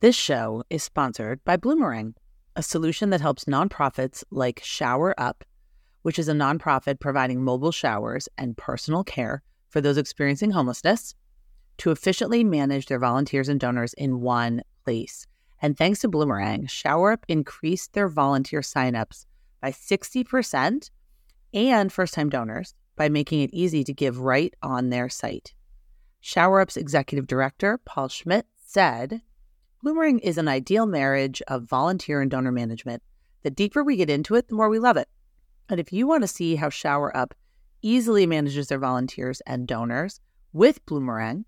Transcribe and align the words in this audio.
This 0.00 0.14
show 0.14 0.62
is 0.68 0.82
sponsored 0.82 1.42
by 1.46 1.56
Bloomerang, 1.56 2.12
a 2.54 2.62
solution 2.62 3.08
that 3.10 3.22
helps 3.22 3.46
nonprofits 3.46 4.22
like 4.30 4.60
Shower 4.62 5.18
Up, 5.18 5.42
which 6.02 6.18
is 6.18 6.28
a 6.28 6.34
nonprofit 6.34 7.00
providing 7.00 7.42
mobile 7.42 7.72
showers 7.72 8.28
and 8.36 8.58
personal 8.58 9.04
care 9.04 9.42
for 9.70 9.80
those 9.80 9.96
experiencing 9.96 10.50
homelessness, 10.50 11.14
to 11.78 11.92
efficiently 11.92 12.44
manage 12.44 12.86
their 12.86 12.98
volunteers 12.98 13.48
and 13.48 13.58
donors 13.58 13.94
in 13.94 14.20
one 14.20 14.60
place. 14.84 15.26
And 15.62 15.78
thanks 15.78 16.00
to 16.00 16.10
Bloomerang, 16.10 16.68
Shower 16.68 17.12
Up 17.12 17.24
increased 17.26 17.94
their 17.94 18.08
volunteer 18.08 18.60
signups 18.60 19.24
by 19.62 19.70
60% 19.70 20.90
and 21.54 21.90
first 21.90 22.12
time 22.12 22.28
donors 22.28 22.74
by 22.96 23.08
making 23.08 23.40
it 23.40 23.50
easy 23.54 23.82
to 23.84 23.94
give 23.94 24.20
right 24.20 24.52
on 24.62 24.90
their 24.90 25.08
site. 25.08 25.54
Shower 26.20 26.60
Up's 26.60 26.76
executive 26.76 27.26
director, 27.26 27.78
Paul 27.86 28.08
Schmidt, 28.08 28.44
said 28.62 29.22
Bloomerang 29.86 30.18
is 30.20 30.36
an 30.36 30.48
ideal 30.48 30.84
marriage 30.84 31.40
of 31.46 31.62
volunteer 31.62 32.20
and 32.20 32.28
donor 32.28 32.50
management. 32.50 33.04
The 33.44 33.50
deeper 33.50 33.84
we 33.84 33.94
get 33.94 34.10
into 34.10 34.34
it, 34.34 34.48
the 34.48 34.56
more 34.56 34.68
we 34.68 34.80
love 34.80 34.96
it. 34.96 35.08
And 35.68 35.78
if 35.78 35.92
you 35.92 36.08
want 36.08 36.24
to 36.24 36.28
see 36.28 36.56
how 36.56 36.70
Shower 36.70 37.16
Up 37.16 37.34
easily 37.82 38.26
manages 38.26 38.66
their 38.66 38.80
volunteers 38.80 39.40
and 39.46 39.68
donors 39.68 40.20
with 40.52 40.84
Bloomerang, 40.86 41.44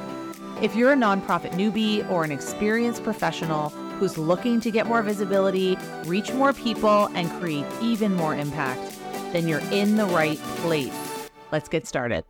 If 0.62 0.76
you're 0.76 0.92
a 0.92 0.96
nonprofit 0.98 1.52
newbie 1.52 2.06
or 2.12 2.26
an 2.26 2.32
experienced 2.32 3.02
professional 3.06 3.70
who's 4.00 4.18
looking 4.18 4.60
to 4.60 4.70
get 4.70 4.86
more 4.86 5.02
visibility, 5.02 5.78
reach 6.04 6.34
more 6.34 6.52
people, 6.52 7.06
and 7.16 7.32
create 7.40 7.66
even 7.82 8.16
more 8.16 8.36
impact, 8.36 9.00
then 9.32 9.48
you're 9.48 9.64
in 9.72 9.96
the 9.96 10.06
right 10.08 10.38
place. 10.58 11.30
Let's 11.54 11.70
get 11.70 11.88
started. 11.88 12.26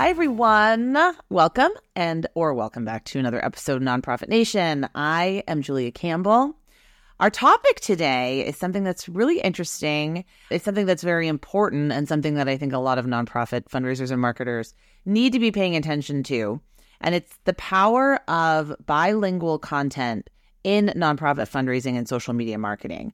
Hi 0.00 0.08
everyone. 0.08 0.96
Welcome 1.28 1.72
and 1.94 2.26
or 2.34 2.54
welcome 2.54 2.86
back 2.86 3.04
to 3.04 3.18
another 3.18 3.44
episode 3.44 3.76
of 3.76 3.82
Nonprofit 3.82 4.28
Nation. 4.28 4.88
I 4.94 5.44
am 5.46 5.60
Julia 5.60 5.92
Campbell. 5.92 6.56
Our 7.20 7.28
topic 7.28 7.80
today 7.80 8.46
is 8.46 8.56
something 8.56 8.82
that's 8.82 9.10
really 9.10 9.40
interesting. 9.40 10.24
It's 10.50 10.64
something 10.64 10.86
that's 10.86 11.02
very 11.02 11.28
important 11.28 11.92
and 11.92 12.08
something 12.08 12.32
that 12.36 12.48
I 12.48 12.56
think 12.56 12.72
a 12.72 12.78
lot 12.78 12.96
of 12.96 13.04
nonprofit 13.04 13.64
fundraisers 13.64 14.10
and 14.10 14.22
marketers 14.22 14.72
need 15.04 15.34
to 15.34 15.38
be 15.38 15.50
paying 15.50 15.76
attention 15.76 16.22
to. 16.22 16.62
And 17.02 17.14
it's 17.14 17.36
the 17.44 17.52
power 17.52 18.20
of 18.26 18.74
bilingual 18.86 19.58
content 19.58 20.30
in 20.64 20.94
nonprofit 20.96 21.50
fundraising 21.50 21.98
and 21.98 22.08
social 22.08 22.32
media 22.32 22.56
marketing. 22.56 23.12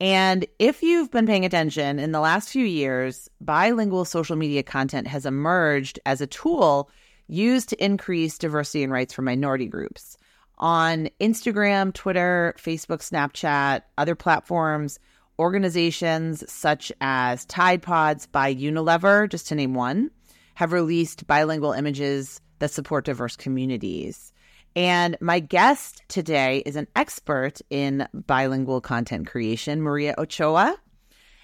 And 0.00 0.46
if 0.58 0.82
you've 0.82 1.10
been 1.10 1.26
paying 1.26 1.44
attention 1.44 1.98
in 1.98 2.12
the 2.12 2.20
last 2.20 2.50
few 2.50 2.64
years, 2.64 3.28
bilingual 3.40 4.04
social 4.04 4.36
media 4.36 4.62
content 4.62 5.06
has 5.06 5.24
emerged 5.24 6.00
as 6.04 6.20
a 6.20 6.26
tool 6.26 6.90
used 7.28 7.68
to 7.70 7.84
increase 7.84 8.36
diversity 8.36 8.82
and 8.82 8.92
rights 8.92 9.14
for 9.14 9.22
minority 9.22 9.66
groups. 9.66 10.16
On 10.58 11.08
Instagram, 11.20 11.92
Twitter, 11.92 12.54
Facebook, 12.58 13.08
Snapchat, 13.08 13.82
other 13.96 14.14
platforms, 14.14 14.98
organizations 15.38 16.44
such 16.52 16.92
as 17.00 17.44
Tide 17.46 17.82
Pods 17.82 18.26
by 18.26 18.54
Unilever, 18.54 19.28
just 19.28 19.48
to 19.48 19.54
name 19.54 19.74
one, 19.74 20.10
have 20.54 20.72
released 20.72 21.26
bilingual 21.26 21.72
images 21.72 22.40
that 22.60 22.70
support 22.70 23.04
diverse 23.04 23.36
communities. 23.36 24.32
And 24.76 25.16
my 25.20 25.38
guest 25.38 26.02
today 26.08 26.62
is 26.66 26.74
an 26.74 26.88
expert 26.96 27.60
in 27.70 28.08
bilingual 28.12 28.80
content 28.80 29.28
creation, 29.28 29.80
Maria 29.80 30.14
Ochoa. 30.18 30.76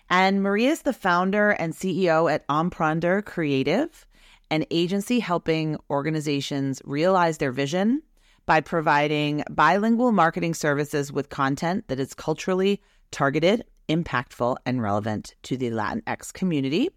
And 0.09 0.43
Maria 0.43 0.71
is 0.71 0.83
the 0.83 0.93
founder 0.93 1.51
and 1.51 1.73
CEO 1.73 2.33
at 2.33 2.45
Emprender 2.49 3.23
Creative, 3.23 4.07
an 4.51 4.65
agency 4.73 5.21
helping 5.21 5.79
organizations 5.89 6.83
realize 6.85 7.39
their 7.39 7.53
vision 7.53 8.03
by 8.47 8.61
providing 8.61 9.45
bilingual 9.49 10.11
marketing 10.11 10.55
services 10.55 11.13
with 11.13 11.29
content 11.29 11.87
that 11.87 12.01
is 12.01 12.15
culturally 12.15 12.83
targeted, 13.13 13.65
impactful, 13.89 14.57
and 14.67 14.83
relevant 14.83 15.37
to 15.45 15.57
the 15.57 15.71
Latinx 15.71 16.33
community. 16.33 16.91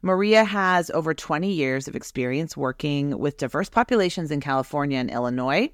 Maria 0.00 0.44
has 0.44 0.90
over 0.90 1.12
20 1.12 1.50
years 1.50 1.88
of 1.88 1.96
experience 1.96 2.56
working 2.56 3.18
with 3.18 3.36
diverse 3.36 3.68
populations 3.68 4.30
in 4.30 4.40
California 4.40 4.96
and 4.96 5.10
Illinois. 5.10 5.68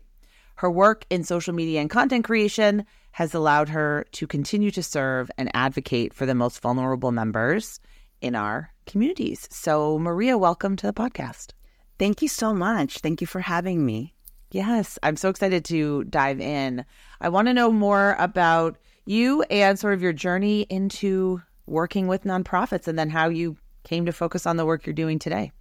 Her 0.57 0.71
work 0.71 1.05
in 1.11 1.25
social 1.25 1.53
media 1.53 1.83
and 1.83 1.91
content 1.91 2.25
creation 2.25 2.87
has 3.13 3.35
allowed 3.35 3.69
her 3.69 4.07
to 4.13 4.27
continue 4.27 4.71
to 4.71 4.83
serve 4.83 5.31
and 5.37 5.51
advocate 5.53 6.15
for 6.15 6.25
the 6.25 6.35
most 6.35 6.61
vulnerable 6.61 7.13
members 7.13 7.81
in 8.23 8.35
our 8.35 8.73
communities. 8.87 9.47
So, 9.51 9.99
Maria, 9.99 10.39
welcome 10.39 10.75
to 10.77 10.87
the 10.87 10.95
podcast. 10.95 11.51
Thank 11.99 12.23
you 12.23 12.29
so 12.29 12.55
much. 12.55 13.01
Thank 13.01 13.21
you 13.21 13.27
for 13.27 13.41
having 13.41 13.85
me. 13.85 14.15
Yes, 14.51 14.99
I'm 15.03 15.17
so 15.17 15.29
excited 15.29 15.67
to 15.67 16.05
dive 16.05 16.41
in. 16.41 16.87
I 17.21 17.29
want 17.29 17.49
to 17.49 17.55
know 17.55 17.71
more 17.71 18.17
about 18.19 18.79
you 19.05 19.43
and 19.51 19.79
sort 19.79 19.93
of 19.93 20.01
your 20.01 20.15
journey 20.15 20.63
into 20.71 21.43
working 21.67 22.07
with 22.07 22.25
nonprofits 22.25 22.89
and 22.89 22.99
then 22.99 23.11
how 23.11 23.29
you 23.29 23.59
came 23.85 24.07
to 24.07 24.13
focus 24.13 24.47
on 24.47 24.57
the 24.57 24.67
work 24.67 24.87
you're 24.87 24.95
doing 24.95 25.19
today. 25.19 25.53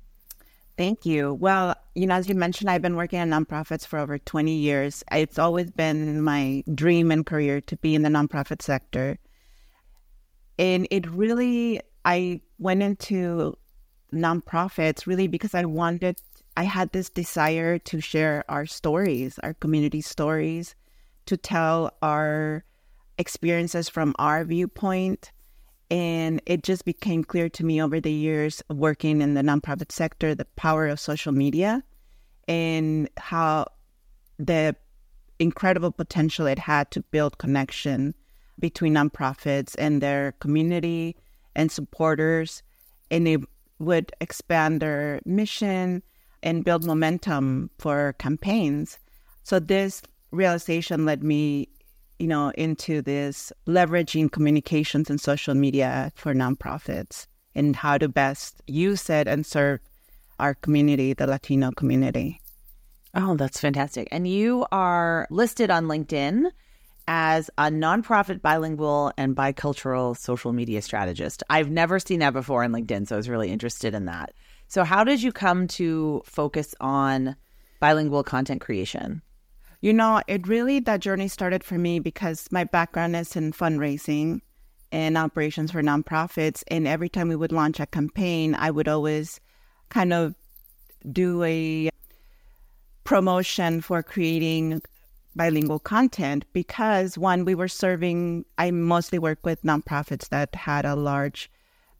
Thank 0.75 1.05
you. 1.05 1.35
Well, 1.35 1.75
you 1.93 2.07
know, 2.07 2.15
as 2.15 2.27
you 2.27 2.33
mentioned, 2.33 2.69
I've 2.69 2.81
been 2.81 2.95
working 2.95 3.19
in 3.19 3.29
nonprofits 3.29 3.85
for 3.85 3.99
over 3.99 4.17
20 4.17 4.51
years. 4.51 5.03
It's 5.11 5.37
always 5.37 5.69
been 5.69 6.23
my 6.23 6.63
dream 6.73 7.11
and 7.11 7.25
career 7.25 7.61
to 7.61 7.75
be 7.77 7.93
in 7.93 8.01
the 8.01 8.09
nonprofit 8.09 8.61
sector. 8.61 9.19
And 10.57 10.87
it 10.89 11.07
really, 11.07 11.79
I 12.05 12.41
went 12.57 12.81
into 12.81 13.55
nonprofits 14.11 15.05
really 15.05 15.27
because 15.27 15.53
I 15.53 15.65
wanted, 15.65 16.17
I 16.57 16.63
had 16.63 16.91
this 16.91 17.09
desire 17.09 17.77
to 17.79 17.99
share 17.99 18.43
our 18.49 18.65
stories, 18.65 19.37
our 19.43 19.53
community 19.53 20.01
stories, 20.01 20.73
to 21.27 21.37
tell 21.37 21.91
our 22.01 22.63
experiences 23.19 23.89
from 23.89 24.15
our 24.17 24.43
viewpoint 24.43 25.31
and 25.91 26.41
it 26.45 26.63
just 26.63 26.85
became 26.85 27.23
clear 27.23 27.49
to 27.49 27.65
me 27.65 27.81
over 27.81 27.99
the 27.99 28.11
years 28.11 28.63
working 28.69 29.21
in 29.21 29.33
the 29.33 29.41
nonprofit 29.41 29.91
sector 29.91 30.33
the 30.33 30.45
power 30.55 30.87
of 30.87 30.99
social 30.99 31.31
media 31.31 31.83
and 32.47 33.09
how 33.17 33.67
the 34.39 34.75
incredible 35.39 35.91
potential 35.91 36.47
it 36.47 36.59
had 36.59 36.89
to 36.91 37.01
build 37.01 37.37
connection 37.37 38.13
between 38.59 38.93
nonprofits 38.93 39.75
and 39.77 40.01
their 40.01 40.33
community 40.33 41.15
and 41.55 41.71
supporters. 41.71 42.63
And 43.11 43.27
it 43.27 43.41
would 43.79 44.11
expand 44.21 44.81
their 44.81 45.21
mission 45.25 46.03
and 46.41 46.63
build 46.63 46.85
momentum 46.85 47.69
for 47.79 48.13
campaigns. 48.19 48.97
So 49.43 49.59
this 49.59 50.01
realization 50.31 51.05
led 51.05 51.23
me 51.23 51.69
you 52.19 52.27
know, 52.27 52.51
into 52.57 53.01
this 53.01 53.51
leveraging 53.67 54.31
communications 54.31 55.09
and 55.09 55.19
social 55.19 55.53
media 55.53 56.11
for 56.15 56.33
nonprofits 56.33 57.27
and 57.55 57.75
how 57.75 57.97
to 57.97 58.07
best 58.07 58.61
use 58.67 59.09
it 59.09 59.27
and 59.27 59.45
serve 59.45 59.79
our 60.39 60.53
community, 60.55 61.13
the 61.13 61.27
Latino 61.27 61.71
community. 61.71 62.39
Oh, 63.15 63.35
that's 63.35 63.59
fantastic. 63.59 64.07
And 64.11 64.27
you 64.27 64.65
are 64.71 65.27
listed 65.29 65.69
on 65.69 65.85
LinkedIn 65.85 66.49
as 67.07 67.49
a 67.57 67.63
nonprofit 67.63 68.41
bilingual 68.41 69.11
and 69.17 69.35
bicultural 69.35 70.17
social 70.17 70.53
media 70.53 70.81
strategist. 70.81 71.43
I've 71.49 71.69
never 71.69 71.99
seen 71.99 72.19
that 72.19 72.33
before 72.33 72.63
on 72.63 72.71
LinkedIn, 72.71 73.07
so 73.07 73.15
I 73.15 73.17
was 73.17 73.29
really 73.29 73.51
interested 73.51 73.93
in 73.93 74.05
that. 74.05 74.33
So, 74.67 74.83
how 74.83 75.03
did 75.03 75.21
you 75.21 75.31
come 75.31 75.67
to 75.69 76.23
focus 76.25 76.73
on 76.79 77.35
bilingual 77.79 78.23
content 78.23 78.61
creation? 78.61 79.21
You 79.83 79.91
know, 79.91 80.21
it 80.29 80.47
really, 80.47 80.79
that 80.79 81.01
journey 81.01 81.27
started 81.27 81.61
for 81.61 81.77
me 81.77 81.99
because 81.99 82.47
my 82.53 82.63
background 82.63 83.17
is 83.17 83.35
in 83.35 83.51
fundraising 83.51 84.39
and 84.93 85.17
operations 85.17 85.71
for 85.71 85.83
nonprofits. 85.83 86.63
And 86.69 86.87
every 86.87 87.09
time 87.09 87.27
we 87.27 87.35
would 87.35 87.51
launch 87.51 87.81
a 87.81 87.85
campaign, 87.85 88.55
I 88.55 88.71
would 88.71 88.87
always 88.87 89.41
kind 89.89 90.13
of 90.13 90.35
do 91.11 91.43
a 91.43 91.89
promotion 93.03 93.81
for 93.81 94.01
creating 94.01 94.81
bilingual 95.35 95.79
content 95.79 96.45
because 96.53 97.17
one, 97.17 97.43
we 97.43 97.53
were 97.53 97.67
serving, 97.67 98.45
I 98.57 98.71
mostly 98.71 99.19
work 99.19 99.39
with 99.43 99.63
nonprofits 99.63 100.29
that 100.29 100.55
had 100.55 100.85
a 100.85 100.95
large 100.95 101.51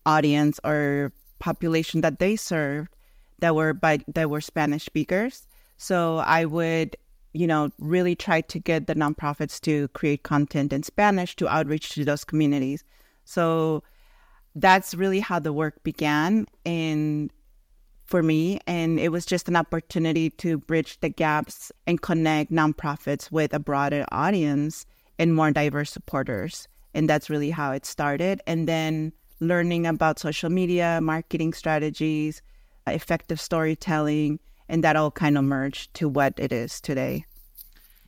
audience 0.05 0.57
or 0.63 1.11
population 1.39 1.99
that 1.99 2.19
they 2.19 2.37
served 2.37 2.95
that 3.39 3.55
were 3.55 3.73
by 3.73 3.99
that 4.07 4.29
were 4.29 4.39
Spanish 4.39 4.85
speakers. 4.85 5.47
So 5.75 6.19
I 6.19 6.45
would, 6.45 6.95
you 7.33 7.47
know, 7.47 7.69
really 7.79 8.15
try 8.15 8.41
to 8.41 8.59
get 8.59 8.87
the 8.87 8.95
nonprofits 8.95 9.59
to 9.61 9.87
create 9.89 10.23
content 10.23 10.71
in 10.71 10.83
Spanish 10.83 11.35
to 11.37 11.47
outreach 11.47 11.89
to 11.89 12.05
those 12.05 12.23
communities. 12.23 12.83
So 13.25 13.83
that's 14.55 14.93
really 14.93 15.19
how 15.19 15.39
the 15.39 15.51
work 15.53 15.83
began 15.83 16.45
and 16.65 17.31
for 18.05 18.21
me. 18.21 18.59
And 18.67 18.99
it 18.99 19.09
was 19.09 19.25
just 19.25 19.47
an 19.49 19.55
opportunity 19.55 20.29
to 20.29 20.59
bridge 20.59 20.99
the 20.99 21.09
gaps 21.09 21.71
and 21.87 22.01
connect 22.01 22.51
nonprofits 22.51 23.31
with 23.31 23.53
a 23.53 23.59
broader 23.59 24.05
audience 24.11 24.85
and 25.17 25.33
more 25.33 25.51
diverse 25.51 25.91
supporters. 25.91 26.67
And 26.93 27.09
that's 27.09 27.29
really 27.29 27.49
how 27.49 27.71
it 27.71 27.85
started. 27.85 28.41
And 28.45 28.67
then 28.67 29.13
learning 29.39 29.87
about 29.87 30.19
social 30.19 30.49
media 30.49 30.99
marketing 31.01 31.53
strategies 31.53 32.41
effective 32.87 33.39
storytelling 33.39 34.39
and 34.73 34.83
that 34.83 34.95
all 34.95 35.11
kind 35.11 35.37
of 35.37 35.43
merged 35.43 35.93
to 35.93 36.09
what 36.09 36.33
it 36.37 36.51
is 36.51 36.81
today 36.81 37.23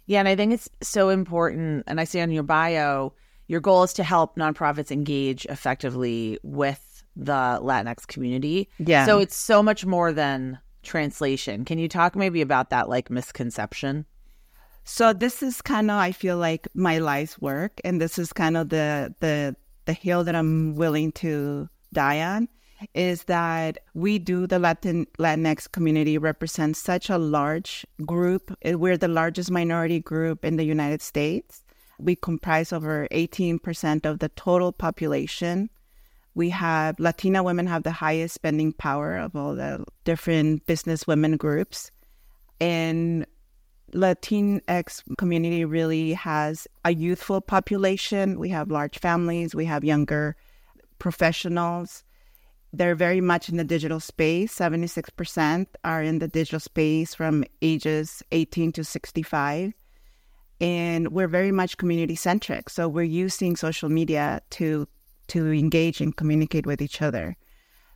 yeah 0.05 0.19
and 0.19 0.27
i 0.27 0.35
think 0.35 0.51
it's 0.51 0.69
so 0.81 1.09
important 1.09 1.83
and 1.87 2.01
i 2.01 2.03
see 2.03 2.19
on 2.19 2.31
your 2.31 2.43
bio 2.43 3.13
your 3.47 3.61
goal 3.61 3.83
is 3.83 3.93
to 3.93 4.03
help 4.03 4.35
nonprofits 4.35 4.91
engage 4.91 5.45
effectively 5.45 6.39
with 6.43 7.03
the 7.15 7.59
Latinx 7.61 8.07
community. 8.07 8.69
Yeah. 8.79 9.05
So 9.05 9.19
it's 9.19 9.35
so 9.35 9.63
much 9.63 9.85
more 9.85 10.11
than 10.11 10.59
translation. 10.83 11.65
Can 11.65 11.77
you 11.77 11.87
talk 11.87 12.15
maybe 12.15 12.41
about 12.41 12.69
that 12.69 12.89
like 12.89 13.09
misconception? 13.09 14.05
So 14.83 15.13
this 15.13 15.41
is 15.41 15.61
kind 15.61 15.89
of 15.89 15.97
I 15.97 16.11
feel 16.11 16.37
like 16.37 16.67
my 16.75 16.99
life's 16.99 17.39
work 17.39 17.79
and 17.83 17.99
this 17.99 18.19
is 18.19 18.33
kind 18.33 18.57
of 18.57 18.69
the 18.69 19.13
the 19.19 19.55
the 19.85 19.93
hill 19.93 20.23
that 20.23 20.35
I'm 20.35 20.75
willing 20.75 21.11
to 21.13 21.69
die 21.93 22.21
on 22.21 22.47
is 22.93 23.23
that 23.23 23.79
we 23.93 24.19
do 24.19 24.47
the 24.47 24.59
Latin 24.59 25.07
Latinx 25.17 25.71
community 25.71 26.17
represents 26.17 26.79
such 26.79 27.09
a 27.09 27.17
large 27.17 27.85
group. 28.05 28.55
Eh, 28.61 28.73
we're 28.73 28.97
the 28.97 29.07
largest 29.07 29.51
minority 29.51 29.99
group 29.99 30.45
in 30.45 30.57
the 30.57 30.65
United 30.65 31.01
States. 31.01 31.63
We 31.97 32.15
comprise 32.15 32.73
over 32.73 33.07
18% 33.11 34.05
of 34.05 34.19
the 34.19 34.29
total 34.29 34.71
population 34.71 35.69
we 36.35 36.49
have 36.49 36.99
Latina 36.99 37.41
women 37.41 37.65
have 37.65 37.83
the 37.83 37.91
highest 37.91 38.35
spending 38.35 38.73
power 38.73 39.17
of 39.17 39.35
all 39.35 39.55
the 39.55 39.85
different 40.03 40.65
business 40.65 41.07
women 41.07 41.37
groups. 41.37 41.91
And 42.59 43.25
Latinx 43.93 45.01
community 45.17 45.63
really 45.63 46.11
has 46.13 46.67
a 46.83 46.93
youthful 46.93 47.39
population. 47.39 48.37
We 48.37 48.49
have 48.49 48.69
large 48.69 48.99
families, 48.99 49.55
we 49.55 49.65
have 49.65 49.85
younger 49.85 50.35
professionals. 50.99 52.03
They're 52.75 52.95
very 52.95 53.21
much 53.21 53.47
in 53.47 53.55
the 53.55 53.63
digital 53.63 54.01
space. 54.01 54.53
76% 54.53 55.67
are 55.85 56.03
in 56.03 56.19
the 56.19 56.27
digital 56.27 56.59
space 56.59 57.15
from 57.15 57.45
ages 57.61 58.21
18 58.33 58.73
to 58.73 58.83
65. 58.83 59.73
And 60.59 61.07
we're 61.13 61.29
very 61.29 61.53
much 61.53 61.77
community 61.77 62.15
centric. 62.15 62.69
So 62.69 62.89
we're 62.89 63.03
using 63.03 63.55
social 63.55 63.87
media 63.89 64.41
to 64.51 64.87
to 65.27 65.51
engage 65.51 66.01
and 66.01 66.15
communicate 66.15 66.67
with 66.67 66.81
each 66.81 67.01
other. 67.01 67.35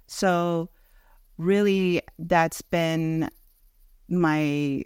So, 0.08 0.70
really, 1.38 2.02
that's 2.18 2.62
been 2.62 3.30
my 4.08 4.84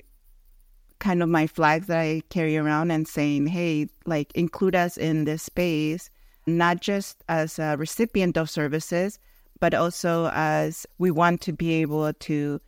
kind 0.99 1.23
of 1.23 1.29
my 1.29 1.47
flags 1.47 1.87
that 1.87 1.99
I 1.99 2.21
carry 2.29 2.57
around 2.57 2.91
and 2.91 3.07
saying, 3.07 3.47
hey, 3.47 3.87
like, 4.05 4.31
include 4.35 4.75
us 4.75 4.97
in 4.97 5.23
this 5.23 5.43
space, 5.43 6.09
not 6.45 6.81
just 6.81 7.23
as 7.29 7.59
a 7.59 7.77
recipient 7.77 8.37
of 8.37 8.49
services, 8.49 9.19
but 9.63 9.73
also 9.73 10.29
as 10.33 10.85
we 10.97 11.09
want 11.09 11.39
to 11.39 11.53
be 11.53 11.71
able 11.75 12.11
to 12.11 12.59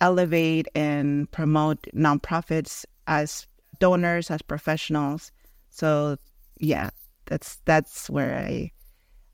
elevate 0.00 0.68
and 0.76 1.28
promote 1.32 1.88
nonprofits 1.92 2.84
as 3.08 3.48
donors, 3.80 4.30
as 4.30 4.42
professionals. 4.42 5.32
So, 5.70 6.18
yeah, 6.60 6.90
that's 7.24 7.58
that's 7.64 8.08
where 8.08 8.38
I 8.38 8.70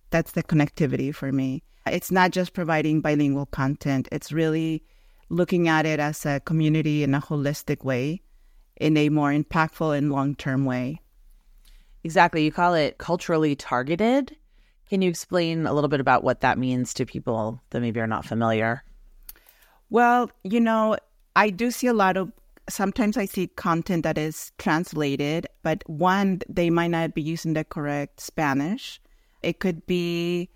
that's 0.09 0.33
the 0.33 0.43
connectivity 0.43 1.15
for 1.15 1.33
me. 1.33 1.63
It's 1.87 2.11
not 2.11 2.31
just 2.31 2.55
providing 2.55 3.03
bilingual 3.03 3.45
content. 3.45 4.09
It's 4.11 4.33
really 4.33 4.83
looking 5.29 5.69
at 5.69 5.85
it 5.85 6.01
as 6.01 6.25
a 6.25 6.41
community 6.41 7.03
in 7.03 7.15
a 7.15 7.21
holistic 7.21 7.85
way, 7.85 8.23
in 8.77 8.97
a 8.97 9.11
more 9.11 9.33
impactful 9.33 9.99
and 9.99 10.11
long-term 10.11 10.65
way. 10.65 10.99
Exactly. 12.05 12.43
You 12.43 12.53
call 12.53 12.73
it 12.73 12.97
culturally 12.97 13.55
targeted. 13.55 14.35
Can 14.93 15.01
you 15.01 15.09
explain 15.09 15.67
a 15.67 15.73
little 15.73 15.89
bit 15.89 16.01
about 16.01 16.23
what 16.23 16.43
that 16.43 16.59
means 16.59 16.93
to 16.93 17.07
people 17.07 17.63
that 17.71 17.81
maybe 17.81 17.99
are 17.99 18.07
not 18.07 18.27
familiar? 18.27 18.85
Well, 19.89 20.31
you 20.45 20.61
know, 20.61 20.99
I 21.35 21.49
do 21.49 21.71
see 21.71 21.87
a 21.87 21.95
lot 21.95 22.19
of 22.19 22.31
sometimes 22.69 23.17
I 23.17 23.25
see 23.25 23.47
content 23.47 24.03
that 24.03 24.19
is 24.19 24.53
translated, 24.59 25.47
but 25.63 25.83
one, 25.87 26.43
they 26.47 26.69
might 26.69 26.89
not 26.89 27.15
be 27.15 27.23
using 27.23 27.55
the 27.55 27.65
correct 27.65 28.21
Spanish. 28.21 29.01
It 29.43 29.61
could 29.61 29.87
be 29.87 30.51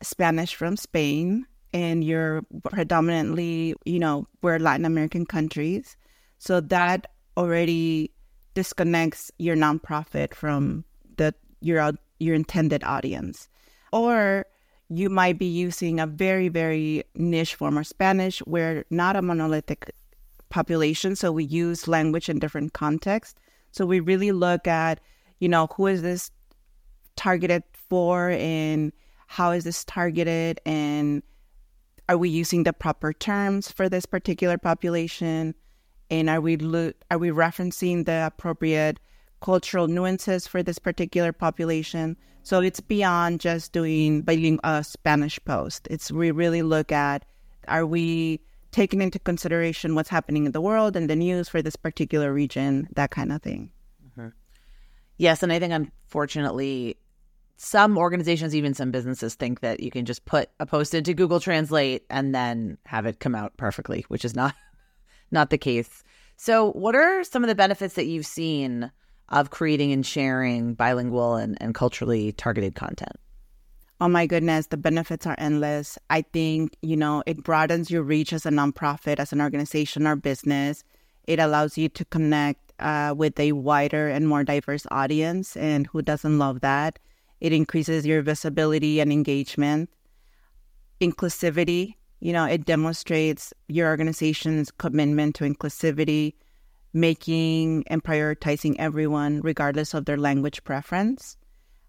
Spanish 0.00 0.54
from 0.54 0.78
Spain, 0.78 1.46
and 1.74 2.02
you're 2.02 2.46
predominantly, 2.70 3.74
you 3.84 3.98
know, 3.98 4.26
we're 4.40 4.58
Latin 4.58 4.86
American 4.86 5.26
countries. 5.26 5.98
So 6.38 6.62
that 6.62 7.08
already 7.36 8.10
disconnects 8.54 9.30
your 9.36 9.54
nonprofit 9.54 10.32
from 10.32 10.86
the 11.18 11.34
your 11.60 11.92
your 12.24 12.34
intended 12.34 12.82
audience. 12.84 13.48
Or 13.92 14.46
you 14.88 15.08
might 15.08 15.38
be 15.38 15.46
using 15.46 16.00
a 16.00 16.06
very, 16.06 16.48
very 16.48 17.04
niche 17.14 17.54
form 17.54 17.78
of 17.78 17.86
Spanish 17.86 18.42
We're 18.46 18.84
not 18.90 19.16
a 19.16 19.22
monolithic 19.22 19.92
population. 20.50 21.16
So 21.16 21.32
we 21.32 21.44
use 21.44 21.88
language 21.88 22.28
in 22.28 22.38
different 22.38 22.72
contexts. 22.72 23.34
So 23.72 23.86
we 23.86 24.00
really 24.00 24.32
look 24.32 24.66
at, 24.66 25.00
you 25.40 25.48
know, 25.48 25.68
who 25.74 25.86
is 25.86 26.02
this 26.02 26.30
targeted 27.16 27.62
for 27.88 28.30
and 28.30 28.92
how 29.26 29.50
is 29.50 29.64
this 29.64 29.84
targeted 29.84 30.60
and 30.64 31.22
are 32.08 32.18
we 32.18 32.28
using 32.28 32.64
the 32.64 32.72
proper 32.72 33.12
terms 33.12 33.70
for 33.72 33.88
this 33.88 34.06
particular 34.06 34.58
population 34.58 35.54
and 36.10 36.28
are 36.28 36.40
we 36.40 36.56
lo- 36.56 36.92
are 37.10 37.18
we 37.18 37.30
referencing 37.30 38.04
the 38.04 38.26
appropriate 38.26 39.00
cultural 39.44 39.86
nuances 39.86 40.46
for 40.46 40.62
this 40.62 40.78
particular 40.78 41.32
population 41.32 42.16
so 42.42 42.60
it's 42.60 42.80
beyond 42.80 43.40
just 43.40 43.72
doing 43.72 44.24
a 44.64 44.82
spanish 44.82 45.38
post 45.44 45.86
it's 45.90 46.10
we 46.10 46.30
really 46.30 46.62
look 46.62 46.90
at 46.90 47.24
are 47.68 47.86
we 47.86 48.40
taking 48.74 49.00
into 49.00 49.20
consideration 49.20 49.94
what's 49.94 50.08
happening 50.08 50.46
in 50.46 50.52
the 50.52 50.60
world 50.60 50.96
and 50.96 51.08
the 51.08 51.14
news 51.14 51.48
for 51.48 51.62
this 51.62 51.76
particular 51.76 52.32
region, 52.32 52.88
that 52.96 53.12
kind 53.12 53.30
of 53.30 53.40
thing. 53.40 53.70
Mm-hmm. 54.04 54.28
Yes, 55.16 55.44
and 55.44 55.52
I 55.52 55.60
think 55.60 55.72
unfortunately, 55.72 56.96
some 57.56 57.96
organizations, 57.96 58.52
even 58.52 58.74
some 58.74 58.90
businesses, 58.90 59.36
think 59.36 59.60
that 59.60 59.78
you 59.78 59.92
can 59.92 60.04
just 60.04 60.24
put 60.24 60.50
a 60.58 60.66
post 60.66 60.92
into 60.92 61.14
Google 61.14 61.38
Translate 61.38 62.04
and 62.10 62.34
then 62.34 62.76
have 62.84 63.06
it 63.06 63.20
come 63.20 63.36
out 63.36 63.56
perfectly, 63.56 64.04
which 64.08 64.24
is 64.24 64.34
not 64.34 64.56
not 65.30 65.50
the 65.50 65.58
case. 65.58 66.02
So, 66.36 66.72
what 66.72 66.96
are 66.96 67.22
some 67.22 67.44
of 67.44 67.48
the 67.48 67.54
benefits 67.54 67.94
that 67.94 68.06
you've 68.06 68.26
seen 68.26 68.90
of 69.30 69.50
creating 69.50 69.92
and 69.92 70.04
sharing 70.04 70.74
bilingual 70.74 71.36
and, 71.36 71.56
and 71.60 71.74
culturally 71.74 72.32
targeted 72.32 72.74
content? 72.74 73.16
oh 74.00 74.08
my 74.08 74.26
goodness, 74.26 74.66
the 74.66 74.76
benefits 74.76 75.26
are 75.26 75.36
endless. 75.38 75.98
I 76.10 76.22
think, 76.22 76.76
you 76.82 76.96
know, 76.96 77.22
it 77.26 77.42
broadens 77.42 77.90
your 77.90 78.02
reach 78.02 78.32
as 78.32 78.44
a 78.44 78.50
nonprofit, 78.50 79.18
as 79.18 79.32
an 79.32 79.40
organization 79.40 80.06
or 80.06 80.16
business. 80.16 80.84
It 81.26 81.38
allows 81.38 81.78
you 81.78 81.88
to 81.88 82.04
connect 82.04 82.72
uh, 82.80 83.14
with 83.16 83.38
a 83.38 83.52
wider 83.52 84.08
and 84.08 84.28
more 84.28 84.44
diverse 84.44 84.86
audience. 84.90 85.56
And 85.56 85.86
who 85.86 86.02
doesn't 86.02 86.38
love 86.38 86.60
that? 86.60 86.98
It 87.40 87.52
increases 87.52 88.04
your 88.04 88.22
visibility 88.22 89.00
and 89.00 89.12
engagement. 89.12 89.90
Inclusivity, 91.00 91.94
you 92.20 92.32
know, 92.32 92.44
it 92.44 92.64
demonstrates 92.64 93.52
your 93.68 93.88
organization's 93.88 94.70
commitment 94.70 95.36
to 95.36 95.44
inclusivity, 95.44 96.34
making 96.94 97.84
and 97.88 98.02
prioritizing 98.02 98.76
everyone 98.78 99.40
regardless 99.42 99.92
of 99.92 100.06
their 100.06 100.16
language 100.16 100.64
preference. 100.64 101.36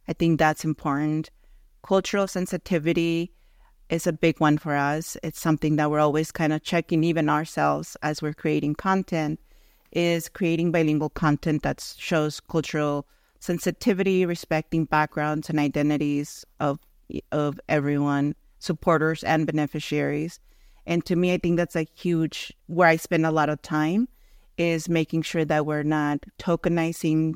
I 0.07 0.13
think 0.13 0.39
that's 0.39 0.65
important 0.65 1.29
cultural 1.85 2.27
sensitivity, 2.27 3.31
is 3.89 4.07
a 4.07 4.13
big 4.13 4.39
one 4.39 4.57
for 4.57 4.75
us. 4.75 5.15
It's 5.21 5.39
something 5.39 5.75
that 5.75 5.91
we're 5.91 5.99
always 5.99 6.31
kind 6.31 6.51
of 6.51 6.63
checking, 6.63 7.03
even 7.03 7.29
ourselves 7.29 7.95
as 8.01 8.21
we're 8.21 8.33
creating 8.33 8.75
content, 8.75 9.39
is 9.91 10.27
creating 10.27 10.71
bilingual 10.71 11.09
content 11.09 11.61
that 11.61 11.79
shows 11.97 12.39
cultural 12.39 13.05
sensitivity, 13.39 14.25
respecting 14.25 14.85
backgrounds 14.85 15.49
and 15.49 15.59
identities 15.59 16.43
of 16.59 16.79
of 17.31 17.59
everyone, 17.69 18.33
supporters 18.57 19.23
and 19.23 19.45
beneficiaries. 19.45 20.39
And 20.87 21.05
to 21.05 21.15
me, 21.15 21.33
I 21.33 21.37
think 21.37 21.57
that's 21.57 21.75
a 21.75 21.85
huge 21.93 22.51
where 22.65 22.87
I 22.87 22.95
spend 22.95 23.27
a 23.27 23.31
lot 23.31 23.49
of 23.49 23.61
time 23.61 24.07
is 24.57 24.89
making 24.89 25.21
sure 25.23 25.45
that 25.45 25.65
we're 25.65 25.83
not 25.83 26.19
tokenizing 26.39 27.35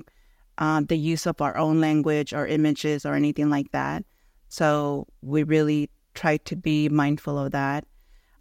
uh, 0.57 0.81
the 0.87 0.97
use 0.97 1.25
of 1.25 1.41
our 1.41 1.57
own 1.57 1.79
language 1.79 2.33
or 2.33 2.45
images 2.45 3.05
or 3.05 3.13
anything 3.15 3.49
like 3.49 3.71
that. 3.71 4.03
So 4.49 5.07
we 5.21 5.43
really 5.43 5.89
try 6.13 6.37
to 6.37 6.55
be 6.55 6.89
mindful 6.89 7.37
of 7.37 7.51
that. 7.51 7.85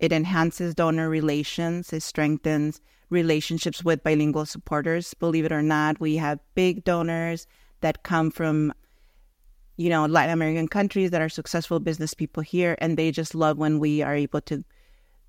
It 0.01 0.13
enhances 0.13 0.75
donor 0.75 1.09
relations, 1.09 1.93
it 1.93 2.03
strengthens 2.03 2.81
relationships 3.11 3.85
with 3.85 4.03
bilingual 4.03 4.47
supporters. 4.47 5.15
Believe 5.15 5.45
it 5.45 5.53
or 5.53 5.63
not, 5.63 5.99
we 6.01 6.17
have 6.17 6.41
big 6.55 6.85
donors 6.85 7.47
that 7.81 8.03
come 8.03 8.31
from 8.31 8.73
you 9.77 9.89
know 9.89 10.05
Latin 10.07 10.33
American 10.33 10.69
countries 10.69 11.13
that 11.13 11.23
are 11.23 11.29
successful 11.29 11.79
business 11.79 12.13
people 12.13 12.43
here 12.43 12.77
and 12.81 12.97
they 12.97 13.11
just 13.13 13.35
love 13.35 13.57
when 13.57 13.79
we 13.79 14.03
are 14.03 14.15
able 14.15 14.41
to 14.41 14.65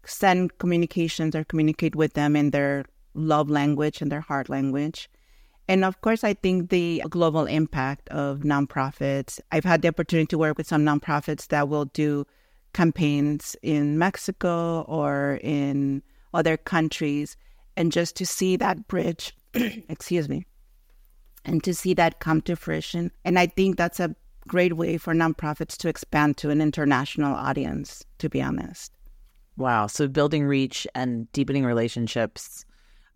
send 0.05 0.57
communications 0.57 1.35
or 1.35 1.43
communicate 1.43 1.95
with 1.95 2.13
them 2.13 2.35
in 2.35 2.49
their 2.49 2.85
love 3.19 3.49
language 3.49 4.01
and 4.01 4.11
their 4.11 4.21
heart 4.21 4.49
language. 4.49 5.09
And 5.67 5.85
of 5.85 6.01
course, 6.01 6.23
I 6.23 6.33
think 6.33 6.71
the 6.71 7.03
global 7.09 7.45
impact 7.45 8.09
of 8.09 8.39
nonprofits. 8.39 9.39
I've 9.51 9.63
had 9.63 9.83
the 9.83 9.87
opportunity 9.87 10.25
to 10.27 10.37
work 10.37 10.57
with 10.57 10.67
some 10.67 10.83
nonprofits 10.83 11.47
that 11.49 11.69
will 11.69 11.85
do 11.85 12.25
campaigns 12.73 13.55
in 13.61 13.99
Mexico 13.99 14.81
or 14.87 15.39
in 15.43 16.01
other 16.33 16.57
countries. 16.57 17.37
And 17.77 17.91
just 17.91 18.15
to 18.15 18.25
see 18.25 18.55
that 18.57 18.87
bridge, 18.87 19.35
excuse 19.53 20.27
me, 20.27 20.45
and 21.45 21.63
to 21.63 21.73
see 21.73 21.93
that 21.93 22.19
come 22.19 22.41
to 22.41 22.55
fruition. 22.55 23.11
And 23.23 23.37
I 23.37 23.45
think 23.45 23.77
that's 23.77 23.99
a 23.99 24.15
great 24.47 24.75
way 24.75 24.97
for 24.97 25.13
nonprofits 25.13 25.77
to 25.77 25.87
expand 25.87 26.37
to 26.37 26.49
an 26.49 26.61
international 26.61 27.35
audience, 27.35 28.03
to 28.17 28.27
be 28.27 28.41
honest. 28.41 28.91
Wow. 29.55 29.87
So 29.87 30.07
building 30.07 30.45
reach 30.45 30.87
and 30.95 31.31
deepening 31.31 31.65
relationships 31.65 32.65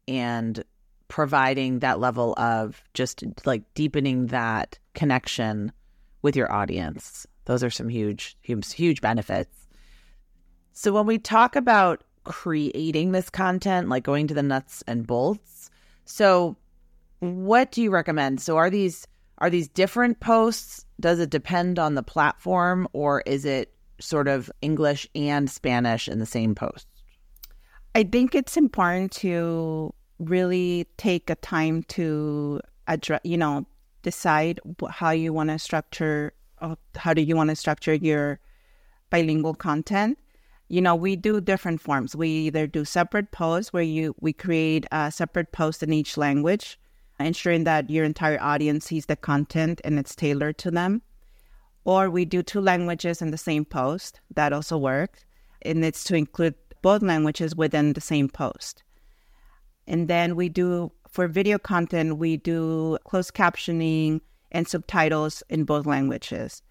and 0.07 0.63
providing 1.07 1.79
that 1.79 1.99
level 1.99 2.33
of 2.37 2.83
just 2.93 3.23
like 3.45 3.61
deepening 3.73 4.27
that 4.27 4.79
connection 4.95 5.71
with 6.21 6.35
your 6.35 6.51
audience. 6.51 7.27
Those 7.45 7.63
are 7.63 7.69
some 7.69 7.89
huge, 7.89 8.37
huge, 8.41 8.73
huge 8.73 9.01
benefits. 9.01 9.67
So 10.71 10.91
when 10.91 11.05
we 11.05 11.19
talk 11.19 11.55
about 11.55 12.03
creating 12.23 13.11
this 13.11 13.29
content, 13.29 13.89
like 13.89 14.03
going 14.03 14.27
to 14.27 14.33
the 14.33 14.41
nuts 14.41 14.83
and 14.87 15.05
bolts, 15.05 15.69
so 16.05 16.57
what 17.19 17.71
do 17.71 17.81
you 17.81 17.91
recommend? 17.91 18.41
So 18.41 18.57
are 18.57 18.69
these 18.69 19.07
are 19.37 19.49
these 19.49 19.67
different 19.67 20.19
posts? 20.19 20.85
Does 20.99 21.19
it 21.19 21.29
depend 21.29 21.79
on 21.79 21.95
the 21.95 22.03
platform 22.03 22.87
or 22.93 23.21
is 23.25 23.45
it 23.45 23.73
sort 23.99 24.27
of 24.27 24.51
English 24.61 25.07
and 25.15 25.49
Spanish 25.49 26.07
in 26.07 26.19
the 26.19 26.25
same 26.25 26.55
post? 26.55 26.87
I 27.95 28.03
think 28.03 28.33
it's 28.33 28.57
important 28.57 29.11
to 29.13 29.93
really 30.17 30.87
take 30.97 31.29
a 31.29 31.35
time 31.35 31.83
to 31.83 32.59
address, 32.87 33.21
you 33.23 33.37
know, 33.37 33.67
decide 34.01 34.59
how 34.89 35.11
you 35.11 35.31
want 35.31 35.51
to 35.51 35.59
structure, 35.59 36.33
uh, 36.59 36.75
how 36.95 37.13
do 37.13 37.21
you 37.21 37.35
want 37.35 37.51
to 37.51 37.55
structure 37.55 37.93
your 37.93 38.39
bilingual 39.11 39.53
content. 39.53 40.17
You 40.69 40.81
know, 40.81 40.95
we 40.95 41.15
do 41.15 41.39
different 41.39 41.81
forms. 41.81 42.15
We 42.15 42.29
either 42.29 42.65
do 42.65 42.83
separate 42.83 43.31
posts 43.31 43.71
where 43.71 43.83
you 43.83 44.15
we 44.19 44.33
create 44.33 44.87
a 44.91 45.11
separate 45.11 45.51
post 45.51 45.83
in 45.83 45.93
each 45.93 46.17
language, 46.17 46.79
ensuring 47.19 47.63
that 47.65 47.91
your 47.91 48.05
entire 48.05 48.41
audience 48.41 48.85
sees 48.85 49.05
the 49.05 49.15
content 49.15 49.81
and 49.83 49.99
it's 49.99 50.15
tailored 50.15 50.57
to 50.59 50.71
them. 50.71 51.03
Or 51.85 52.09
we 52.09 52.25
do 52.25 52.41
two 52.41 52.61
languages 52.61 53.21
in 53.21 53.29
the 53.29 53.37
same 53.37 53.65
post. 53.65 54.19
That 54.33 54.51
also 54.51 54.79
works. 54.79 55.25
And 55.61 55.85
it's 55.85 56.03
to 56.05 56.15
include 56.15 56.55
both 56.83 57.01
languages 57.01 57.55
within 57.55 57.93
the 57.93 58.01
same 58.01 58.29
post. 58.29 58.83
And 59.87 60.07
then 60.07 60.35
we 60.35 60.49
do, 60.49 60.91
for 61.09 61.27
video 61.27 61.57
content, 61.57 62.17
we 62.17 62.37
do 62.37 62.99
closed 63.05 63.33
captioning 63.33 64.21
and 64.51 64.67
subtitles 64.67 65.41
in 65.49 65.63
both 65.63 65.87
languages. 65.87 66.61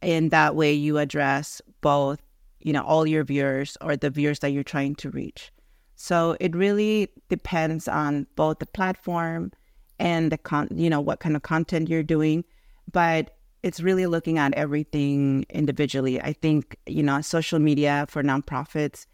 And 0.00 0.30
that 0.30 0.56
way 0.56 0.72
you 0.72 0.96
address 0.96 1.60
both, 1.82 2.20
you 2.60 2.72
know, 2.72 2.82
all 2.82 3.06
your 3.06 3.24
viewers 3.24 3.76
or 3.82 3.96
the 3.96 4.08
viewers 4.08 4.38
that 4.38 4.50
you're 4.50 4.62
trying 4.62 4.94
to 4.96 5.10
reach. 5.10 5.52
So 5.96 6.36
it 6.40 6.56
really 6.56 7.08
depends 7.28 7.86
on 7.86 8.26
both 8.34 8.60
the 8.60 8.66
platform 8.66 9.52
and 9.98 10.32
the 10.32 10.38
con, 10.38 10.68
you 10.74 10.88
know, 10.88 11.00
what 11.00 11.20
kind 11.20 11.36
of 11.36 11.42
content 11.42 11.88
you're 11.88 12.02
doing. 12.02 12.44
But 12.90 13.36
it's 13.62 13.80
really 13.80 14.06
looking 14.06 14.38
at 14.38 14.54
everything 14.54 15.46
individually. 15.50 16.20
I 16.20 16.32
think, 16.32 16.76
you 16.86 17.02
know, 17.02 17.20
social 17.20 17.58
media 17.58 18.06
for 18.08 18.22
nonprofits 18.22 19.06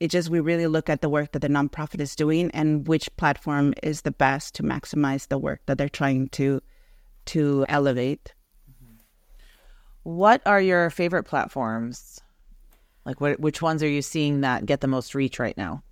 it 0.00 0.08
just 0.08 0.28
we 0.28 0.40
really 0.40 0.66
look 0.66 0.90
at 0.90 1.00
the 1.00 1.08
work 1.08 1.32
that 1.32 1.40
the 1.40 1.48
nonprofit 1.48 2.00
is 2.00 2.14
doing 2.14 2.50
and 2.52 2.86
which 2.86 3.14
platform 3.16 3.72
is 3.82 4.02
the 4.02 4.10
best 4.10 4.54
to 4.56 4.62
maximize 4.62 5.28
the 5.28 5.38
work 5.38 5.60
that 5.66 5.78
they're 5.78 5.88
trying 5.88 6.28
to 6.30 6.60
to 7.26 7.66
elevate. 7.68 8.34
Mm-hmm. 8.70 8.96
What 10.02 10.42
are 10.46 10.60
your 10.60 10.90
favorite 10.90 11.24
platforms? 11.24 12.20
Like 13.04 13.20
what 13.20 13.40
which 13.40 13.62
ones 13.62 13.82
are 13.82 13.88
you 13.88 14.02
seeing 14.02 14.42
that 14.42 14.66
get 14.66 14.80
the 14.80 14.88
most 14.88 15.14
reach 15.14 15.38
right 15.38 15.56
now? 15.56 15.82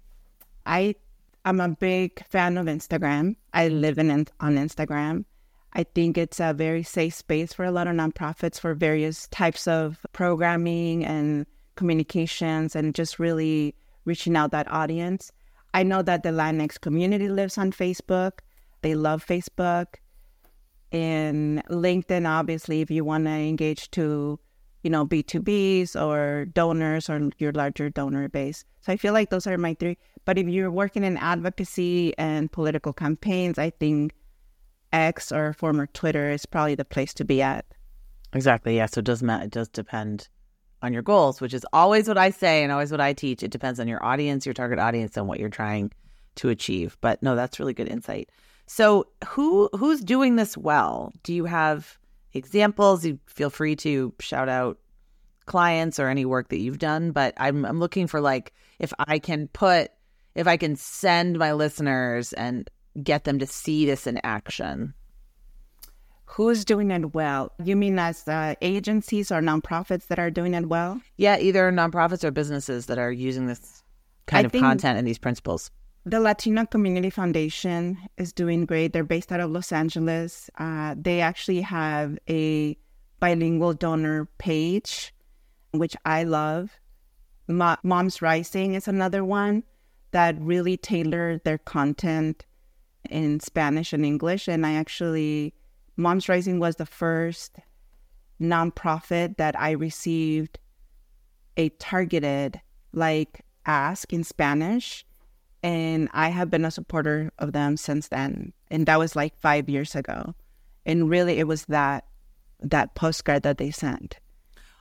I 0.66 0.96
I'm 1.44 1.60
a 1.60 1.68
big 1.68 2.24
fan 2.26 2.58
of 2.58 2.66
Instagram. 2.66 3.36
I 3.52 3.68
mm-hmm. 3.68 3.80
live 3.80 3.98
in 3.98 4.10
on 4.40 4.56
Instagram. 4.56 5.24
I 5.72 5.82
think 5.82 6.16
it's 6.16 6.38
a 6.38 6.52
very 6.52 6.82
safe 6.84 7.14
space 7.14 7.52
for 7.52 7.64
a 7.64 7.72
lot 7.72 7.88
of 7.88 7.96
nonprofits 7.96 8.60
for 8.60 8.74
various 8.74 9.26
types 9.28 9.66
of 9.66 9.98
programming 10.12 11.04
and 11.04 11.46
communications 11.74 12.76
and 12.76 12.94
just 12.94 13.18
really 13.18 13.74
reaching 14.04 14.36
out 14.36 14.50
that 14.52 14.70
audience. 14.70 15.32
I 15.72 15.82
know 15.82 16.02
that 16.02 16.22
the 16.22 16.30
Latinx 16.30 16.80
community 16.80 17.28
lives 17.28 17.58
on 17.58 17.72
Facebook. 17.72 18.40
They 18.82 18.94
love 18.94 19.24
Facebook. 19.26 19.96
And 20.92 21.64
LinkedIn, 21.66 22.28
obviously, 22.28 22.80
if 22.80 22.90
you 22.90 23.04
want 23.04 23.24
to 23.24 23.30
engage 23.30 23.90
to, 23.92 24.38
you 24.84 24.90
know, 24.90 25.04
B2Bs 25.04 26.00
or 26.00 26.44
donors 26.44 27.10
or 27.10 27.30
your 27.38 27.52
larger 27.52 27.90
donor 27.90 28.28
base. 28.28 28.64
So 28.82 28.92
I 28.92 28.96
feel 28.96 29.12
like 29.12 29.30
those 29.30 29.46
are 29.46 29.58
my 29.58 29.74
three. 29.74 29.98
But 30.24 30.38
if 30.38 30.46
you're 30.46 30.70
working 30.70 31.02
in 31.02 31.16
advocacy 31.16 32.16
and 32.18 32.52
political 32.52 32.92
campaigns, 32.92 33.58
I 33.58 33.70
think 33.70 34.12
X 34.92 35.32
or 35.32 35.52
former 35.54 35.88
Twitter 35.88 36.30
is 36.30 36.46
probably 36.46 36.76
the 36.76 36.84
place 36.84 37.12
to 37.14 37.24
be 37.24 37.42
at. 37.42 37.64
Exactly. 38.32 38.76
Yeah. 38.76 38.86
So 38.86 39.00
it 39.00 39.06
does 39.06 39.22
matter. 39.22 39.44
it 39.44 39.50
does 39.50 39.68
depend 39.68 40.28
on 40.84 40.92
your 40.92 41.02
goals, 41.02 41.40
which 41.40 41.54
is 41.54 41.66
always 41.72 42.06
what 42.06 42.18
I 42.18 42.28
say 42.30 42.62
and 42.62 42.70
always 42.70 42.90
what 42.90 43.00
I 43.00 43.14
teach. 43.14 43.42
It 43.42 43.50
depends 43.50 43.80
on 43.80 43.88
your 43.88 44.04
audience, 44.04 44.44
your 44.44 44.52
target 44.52 44.78
audience, 44.78 45.16
and 45.16 45.26
what 45.26 45.40
you're 45.40 45.48
trying 45.48 45.90
to 46.36 46.50
achieve. 46.50 46.98
But 47.00 47.22
no, 47.22 47.34
that's 47.34 47.58
really 47.58 47.72
good 47.72 47.88
insight. 47.88 48.28
So 48.66 49.06
who 49.26 49.70
who's 49.74 50.00
doing 50.00 50.36
this 50.36 50.56
well? 50.56 51.12
Do 51.22 51.32
you 51.32 51.46
have 51.46 51.98
examples? 52.34 53.04
You 53.04 53.18
feel 53.26 53.50
free 53.50 53.76
to 53.76 54.12
shout 54.20 54.48
out 54.48 54.78
clients 55.46 55.98
or 55.98 56.08
any 56.08 56.26
work 56.26 56.48
that 56.48 56.60
you've 56.60 56.78
done. 56.78 57.12
But 57.12 57.32
I'm 57.38 57.64
I'm 57.64 57.80
looking 57.80 58.06
for 58.06 58.20
like 58.20 58.52
if 58.78 58.92
I 58.98 59.18
can 59.18 59.48
put 59.48 59.90
if 60.34 60.46
I 60.46 60.58
can 60.58 60.76
send 60.76 61.38
my 61.38 61.52
listeners 61.52 62.34
and 62.34 62.68
get 63.02 63.24
them 63.24 63.38
to 63.38 63.46
see 63.46 63.86
this 63.86 64.06
in 64.06 64.20
action 64.22 64.92
Who's 66.26 66.64
doing 66.64 66.90
it 66.90 67.14
well? 67.14 67.52
You 67.62 67.76
mean 67.76 67.98
as 67.98 68.26
uh, 68.26 68.54
agencies 68.62 69.30
or 69.30 69.40
nonprofits 69.40 70.06
that 70.08 70.18
are 70.18 70.30
doing 70.30 70.54
it 70.54 70.68
well? 70.68 71.00
Yeah, 71.16 71.38
either 71.38 71.70
nonprofits 71.70 72.24
or 72.24 72.30
businesses 72.30 72.86
that 72.86 72.98
are 72.98 73.12
using 73.12 73.46
this 73.46 73.82
kind 74.26 74.46
I 74.46 74.46
of 74.46 74.52
content 74.52 74.98
and 74.98 75.06
these 75.06 75.18
principles. 75.18 75.70
The 76.06 76.20
Latino 76.20 76.66
Community 76.66 77.08
Foundation 77.08 77.98
is 78.18 78.32
doing 78.32 78.66
great. 78.66 78.92
They're 78.92 79.04
based 79.04 79.32
out 79.32 79.40
of 79.40 79.50
Los 79.50 79.72
Angeles. 79.72 80.50
Uh, 80.58 80.94
they 80.98 81.20
actually 81.20 81.62
have 81.62 82.18
a 82.28 82.76
bilingual 83.20 83.72
donor 83.72 84.26
page, 84.38 85.14
which 85.72 85.96
I 86.04 86.24
love. 86.24 86.78
Mo- 87.48 87.76
Moms 87.82 88.20
Rising 88.20 88.74
is 88.74 88.88
another 88.88 89.24
one 89.24 89.64
that 90.10 90.36
really 90.38 90.76
tailor 90.76 91.38
their 91.44 91.58
content 91.58 92.44
in 93.08 93.40
Spanish 93.40 93.92
and 93.92 94.04
English. 94.04 94.46
And 94.48 94.66
I 94.66 94.74
actually 94.74 95.54
Moms 95.96 96.28
Rising 96.28 96.58
was 96.58 96.76
the 96.76 96.86
first 96.86 97.58
nonprofit 98.40 99.36
that 99.36 99.58
I 99.58 99.72
received 99.72 100.58
a 101.56 101.68
targeted 101.70 102.60
like 102.92 103.42
ask 103.66 104.12
in 104.12 104.24
Spanish. 104.24 105.04
And 105.62 106.10
I 106.12 106.28
have 106.28 106.50
been 106.50 106.64
a 106.64 106.70
supporter 106.70 107.30
of 107.38 107.52
them 107.52 107.76
since 107.76 108.08
then. 108.08 108.52
And 108.70 108.86
that 108.86 108.98
was 108.98 109.16
like 109.16 109.38
five 109.38 109.68
years 109.68 109.94
ago. 109.94 110.34
And 110.84 111.08
really 111.08 111.38
it 111.38 111.48
was 111.48 111.64
that 111.66 112.04
that 112.60 112.94
postcard 112.94 113.42
that 113.42 113.58
they 113.58 113.70
sent. 113.70 114.18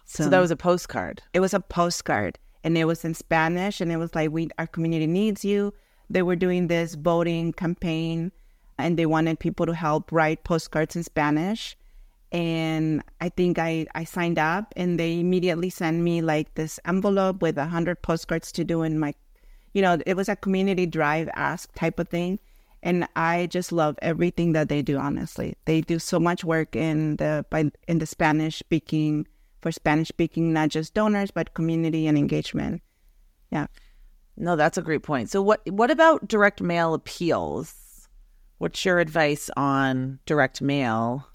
So, 0.05 0.27
that 0.29 0.39
was 0.39 0.51
a 0.51 0.58
postcard. 0.58 1.22
it 1.34 1.39
was 1.39 1.53
a 1.53 1.62
postcard 1.62 2.38
and 2.63 2.77
it 2.77 2.86
was 2.86 3.05
in 3.05 3.13
Spanish 3.13 3.79
and 3.79 3.91
it 3.91 3.98
was 3.98 4.13
like 4.13 4.32
we 4.32 4.50
our 4.58 4.67
community 4.67 5.08
needs 5.08 5.46
you. 5.46 5.74
They 6.10 6.22
were 6.22 6.36
doing 6.36 6.67
this 6.67 6.96
voting 6.96 7.53
campaign 7.53 8.32
and 8.77 8.98
they 8.98 9.06
wanted 9.06 9.39
people 9.39 9.65
to 9.65 9.74
help 9.74 10.12
write 10.12 10.44
postcards 10.44 10.96
in 10.96 11.03
Spanish. 11.03 11.77
And 12.32 13.03
I 13.22 13.30
think 13.30 13.60
I, 13.60 13.86
I 13.94 14.06
signed 14.06 14.39
up 14.39 14.74
and 14.75 15.00
they 15.00 15.20
immediately 15.20 15.70
sent 15.70 16.01
me 16.01 16.22
like 16.22 16.56
this 16.56 16.80
envelope 16.86 17.42
with 17.42 17.58
a 17.58 17.65
hundred 17.65 18.01
postcards 18.01 18.51
to 18.53 18.63
do 18.63 18.82
in 18.82 18.98
my 18.98 19.13
you 19.74 19.82
know, 19.82 19.98
it 20.06 20.15
was 20.15 20.30
a 20.30 20.36
community 20.36 20.86
drive 20.86 21.30
ask 21.34 21.74
type 21.74 22.00
of 22.00 22.08
thing. 22.08 22.39
And 22.84 23.08
I 23.15 23.48
just 23.48 23.72
love 23.72 23.98
everything 24.01 24.51
that 24.53 24.70
they 24.70 24.82
do, 24.82 24.98
honestly. 24.98 25.56
They 25.65 25.82
do 25.82 26.00
so 26.00 26.20
much 26.20 26.44
work 26.44 26.75
in 26.75 27.15
the 27.15 27.46
by 27.50 27.72
in 27.88 28.00
the 28.00 28.06
Spanish 28.06 28.60
speaking 28.60 29.25
for 29.62 29.72
Spanish 29.72 30.10
speaking, 30.10 30.51
not 30.51 30.70
just 30.70 30.94
donors, 30.94 31.32
but 31.32 31.53
community 31.53 32.08
and 32.08 32.18
engagement. 32.18 32.82
Yeah. 33.51 33.68
No, 34.36 34.56
that's 34.58 34.77
a 34.77 34.82
great 34.82 35.03
point. 35.03 35.30
So 35.30 35.42
what 35.42 35.62
what 35.70 35.92
about 35.92 36.27
direct 36.27 36.62
mail 36.62 36.94
appeals? 36.94 37.74
What's 38.63 38.86
your 38.86 39.00
advice 39.00 39.50
on 39.58 40.20
direct 40.25 40.62
mail? 40.62 41.27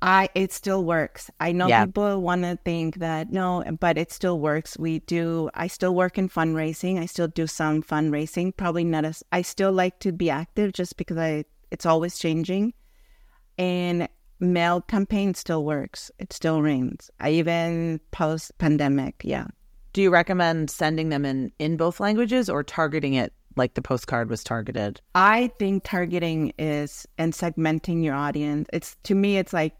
I 0.00 0.28
it 0.36 0.52
still 0.52 0.84
works. 0.84 1.32
I 1.40 1.50
know 1.50 1.66
Yeah. 1.66 1.84
people 1.86 2.22
want 2.22 2.42
to 2.42 2.56
think 2.64 3.00
that 3.00 3.32
no, 3.32 3.64
but 3.80 3.98
it 3.98 4.12
still 4.12 4.38
works. 4.38 4.78
We 4.78 5.00
do. 5.00 5.50
I 5.54 5.66
still 5.66 5.96
work 5.96 6.16
in 6.16 6.28
fundraising. 6.28 7.00
I 7.00 7.06
still 7.06 7.26
do 7.26 7.48
some 7.48 7.82
fundraising. 7.82 8.56
Probably 8.56 8.84
not 8.84 9.04
as. 9.04 9.24
I 9.32 9.42
still 9.42 9.72
like 9.72 9.98
to 9.98 10.12
be 10.12 10.30
active 10.30 10.74
just 10.74 10.96
because 10.96 11.16
I. 11.18 11.44
It's 11.72 11.84
always 11.84 12.20
changing, 12.20 12.72
and 13.58 14.08
mail 14.38 14.80
campaign 14.80 15.34
still 15.34 15.64
works. 15.64 16.08
It 16.20 16.32
still 16.32 16.62
rings. 16.62 17.10
I 17.18 17.30
even 17.30 17.98
post 18.12 18.56
pandemic. 18.58 19.22
Yeah. 19.24 19.48
Do 19.92 20.02
you 20.02 20.10
recommend 20.10 20.70
sending 20.70 21.08
them 21.08 21.24
in 21.24 21.50
in 21.58 21.76
both 21.76 21.98
languages 21.98 22.48
or 22.48 22.62
targeting 22.62 23.14
it 23.14 23.32
like 23.58 23.74
the 23.74 23.82
postcard 23.82 24.30
was 24.30 24.42
targeted? 24.42 25.00
I 25.14 25.52
think 25.58 25.84
targeting 25.84 26.52
is 26.58 27.06
and 27.18 27.32
segmenting 27.32 28.02
your 28.02 28.14
audience. 28.14 28.68
It's 28.72 28.96
to 29.04 29.14
me, 29.14 29.36
it's 29.36 29.52
like, 29.52 29.74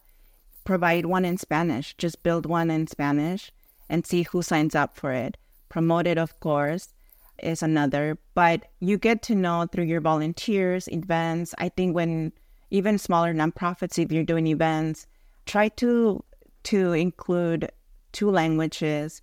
Provide 0.63 1.06
one 1.06 1.26
in 1.26 1.38
Spanish. 1.38 1.95
Just 1.97 2.24
build 2.24 2.45
one 2.45 2.69
in 2.69 2.88
Spanish 2.88 3.52
and 3.89 4.06
see 4.06 4.24
who 4.24 4.41
signs 4.41 4.76
up 4.76 4.97
for 4.97 5.12
it. 5.12 5.38
Promote 5.69 6.08
it, 6.08 6.17
of 6.17 6.39
course, 6.39 6.93
is 7.41 7.63
another. 7.63 8.17
But 8.34 8.65
you 8.80 8.97
get 8.97 9.21
to 9.24 9.36
know 9.36 9.67
through 9.71 9.86
your 9.86 10.02
volunteers, 10.02 10.88
events. 10.89 11.54
I 11.58 11.69
think 11.69 11.95
when 11.95 12.32
even 12.69 12.97
smaller 12.97 13.34
nonprofits, 13.34 13.97
if 13.97 14.12
you're 14.12 14.24
doing 14.24 14.47
events, 14.47 15.08
try 15.45 15.69
to 15.69 16.24
to 16.63 16.93
include 16.93 17.71
two 18.12 18.30
languages, 18.30 19.21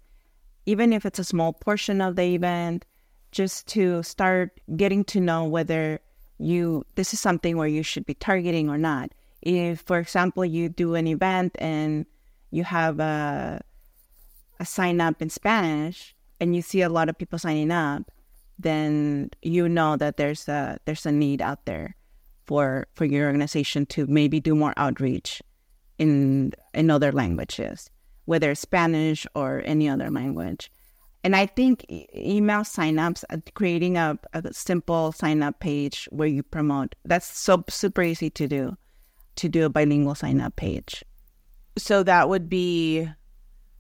even 0.67 0.93
if 0.93 1.07
it's 1.07 1.19
a 1.19 1.25
small 1.25 1.53
portion 1.53 2.01
of 2.01 2.17
the 2.17 2.35
event, 2.35 2.85
just 3.31 3.67
to 3.69 4.03
start 4.03 4.61
getting 4.77 5.05
to 5.05 5.21
know 5.21 5.45
whether 5.45 6.01
you 6.39 6.85
this 6.95 7.13
is 7.13 7.21
something 7.21 7.57
where 7.57 7.69
you 7.69 7.83
should 7.83 8.07
be 8.07 8.15
targeting 8.15 8.69
or 8.69 8.79
not. 8.79 9.13
If, 9.43 9.81
for 9.83 9.99
example, 9.99 10.45
you 10.45 10.69
do 10.69 10.95
an 10.95 11.07
event 11.07 11.57
and 11.59 12.07
you 12.51 12.65
have 12.65 13.01
a 13.01 13.61
a 14.61 14.65
sign 14.65 15.01
up 15.01 15.23
in 15.23 15.31
Spanish 15.31 16.17
and 16.41 16.57
you 16.57 16.63
see 16.63 16.83
a 16.83 16.89
lot 16.89 17.09
of 17.09 17.17
people 17.17 17.39
signing 17.39 17.71
up, 17.71 18.11
then 18.59 19.31
you 19.43 19.69
know 19.69 19.97
that 19.97 20.17
there's 20.17 20.49
a 20.49 20.79
there's 20.85 21.07
a 21.07 21.13
need 21.13 21.41
out 21.41 21.65
there 21.67 21.95
for 22.47 22.87
for 22.95 23.05
your 23.05 23.27
organization 23.27 23.87
to 23.87 24.07
maybe 24.07 24.41
do 24.41 24.55
more 24.55 24.75
outreach 24.77 25.43
in 25.99 26.53
in 26.75 26.91
other 26.91 27.13
languages 27.13 27.91
whether 28.29 28.55
Spanish 28.55 29.27
or 29.35 29.63
any 29.65 29.89
other 29.89 30.11
language. 30.11 30.71
And 31.25 31.35
I 31.35 31.47
think 31.47 31.87
email 32.15 32.61
signups, 32.61 33.25
uh, 33.31 33.39
creating 33.55 33.97
a, 33.97 34.19
a 34.35 34.53
simple 34.53 35.13
sign 35.13 35.43
up 35.43 35.61
page 35.61 36.07
where 36.13 36.29
you 36.29 36.43
promote, 36.43 36.95
that's 37.07 37.27
so 37.27 37.65
super 37.71 38.03
easy 38.03 38.29
to 38.29 38.47
do, 38.47 38.77
to 39.39 39.49
do 39.49 39.65
a 39.65 39.69
bilingual 39.69 40.15
sign 40.15 40.41
up 40.41 40.57
page. 40.57 41.05
So 41.77 42.03
that 42.03 42.29
would 42.29 42.49
be 42.49 43.09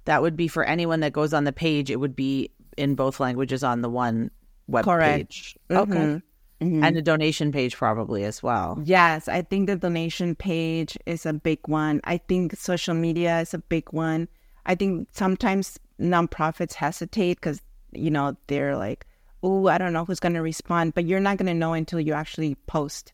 that 0.04 0.22
would 0.22 0.36
be 0.36 0.48
for 0.48 0.64
anyone 0.64 1.00
that 1.00 1.12
goes 1.12 1.34
on 1.34 1.44
the 1.44 1.52
page. 1.52 1.90
It 1.90 1.96
would 1.96 2.16
be 2.16 2.50
in 2.76 2.94
both 2.94 3.20
languages 3.20 3.62
on 3.62 3.82
the 3.82 3.90
one 3.90 4.30
web 4.68 4.84
Correct. 4.84 5.28
page. 5.28 5.56
Okay. 5.70 5.92
Mhm. 5.92 6.22
Mhm. 6.60 6.82
And 6.82 6.96
a 6.96 7.02
donation 7.02 7.52
page 7.52 7.76
probably 7.76 8.24
as 8.24 8.42
well. 8.42 8.80
Yes, 8.84 9.28
I 9.28 9.42
think 9.42 9.68
the 9.68 9.76
donation 9.76 10.34
page 10.34 10.96
is 11.06 11.26
a 11.26 11.32
big 11.32 11.60
one. 11.66 12.00
I 12.04 12.18
think 12.18 12.56
social 12.56 12.94
media 12.94 13.40
is 13.40 13.54
a 13.54 13.58
big 13.58 13.92
one. 13.92 14.28
I 14.66 14.74
think 14.74 15.08
sometimes 15.12 15.78
nonprofits 16.00 16.74
hesitate 16.74 17.34
because, 17.34 17.60
you 17.92 18.10
know, 18.10 18.36
they're 18.48 18.76
like, 18.76 19.06
oh, 19.42 19.68
I 19.68 19.78
don't 19.78 19.92
know 19.92 20.04
who's 20.04 20.20
going 20.20 20.34
to 20.34 20.42
respond. 20.42 20.94
But 20.94 21.06
you're 21.06 21.20
not 21.20 21.36
going 21.36 21.46
to 21.46 21.54
know 21.54 21.74
until 21.74 22.00
you 22.00 22.12
actually 22.12 22.56
post 22.66 23.12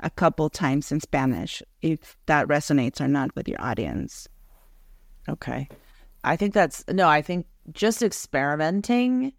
a 0.00 0.10
couple 0.10 0.50
times 0.50 0.92
in 0.92 1.00
Spanish 1.00 1.62
if 1.82 2.16
that 2.26 2.48
resonates 2.48 3.00
or 3.00 3.08
not 3.08 3.34
with 3.34 3.48
your 3.48 3.60
audience. 3.60 4.28
Okay. 5.28 5.68
I 6.24 6.36
think 6.36 6.54
that's 6.54 6.84
no, 6.88 7.08
I 7.08 7.22
think 7.22 7.46
just 7.72 8.02
experimenting 8.02 9.32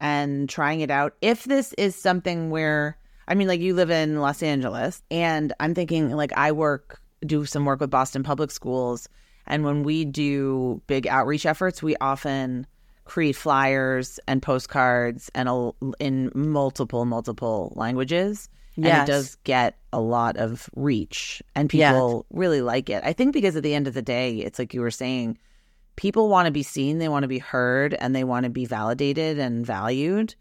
and 0.00 0.48
trying 0.48 0.80
it 0.80 0.90
out. 0.90 1.14
If 1.20 1.44
this 1.44 1.72
is 1.74 1.94
something 1.94 2.50
where 2.50 2.98
I 3.28 3.34
mean 3.34 3.48
like 3.48 3.60
you 3.60 3.74
live 3.74 3.90
in 3.90 4.20
Los 4.20 4.42
Angeles 4.42 5.02
and 5.10 5.52
I'm 5.60 5.74
thinking 5.74 6.10
like 6.10 6.32
I 6.36 6.52
work 6.52 7.00
do 7.24 7.44
some 7.44 7.64
work 7.64 7.80
with 7.80 7.90
Boston 7.90 8.22
Public 8.22 8.50
Schools 8.50 9.08
and 9.46 9.64
when 9.64 9.82
we 9.82 10.04
do 10.04 10.80
big 10.86 11.06
outreach 11.06 11.44
efforts, 11.44 11.82
we 11.82 11.96
often 12.00 12.66
create 13.04 13.34
flyers 13.34 14.20
and 14.28 14.40
postcards 14.40 15.30
and 15.34 15.48
a, 15.48 15.72
in 15.98 16.30
multiple 16.34 17.04
multiple 17.04 17.72
languages 17.74 18.48
and 18.88 19.08
it 19.08 19.12
does 19.12 19.36
get 19.44 19.78
a 19.92 20.00
lot 20.00 20.36
of 20.36 20.68
reach 20.74 21.42
and 21.54 21.68
people 21.68 22.26
really 22.30 22.62
like 22.62 22.88
it. 22.90 23.02
I 23.04 23.12
think 23.12 23.32
because 23.32 23.56
at 23.56 23.62
the 23.62 23.74
end 23.74 23.86
of 23.86 23.94
the 23.94 24.02
day, 24.02 24.36
it's 24.38 24.58
like 24.58 24.74
you 24.74 24.80
were 24.80 24.90
saying, 24.90 25.38
people 25.96 26.28
want 26.28 26.46
to 26.46 26.52
be 26.52 26.62
seen, 26.62 26.98
they 26.98 27.08
want 27.08 27.24
to 27.24 27.28
be 27.28 27.38
heard, 27.38 27.94
and 27.94 28.14
they 28.14 28.24
want 28.24 28.44
to 28.44 28.50
be 28.50 28.64
validated 28.64 29.38
and 29.38 29.66
valued. 29.66 30.34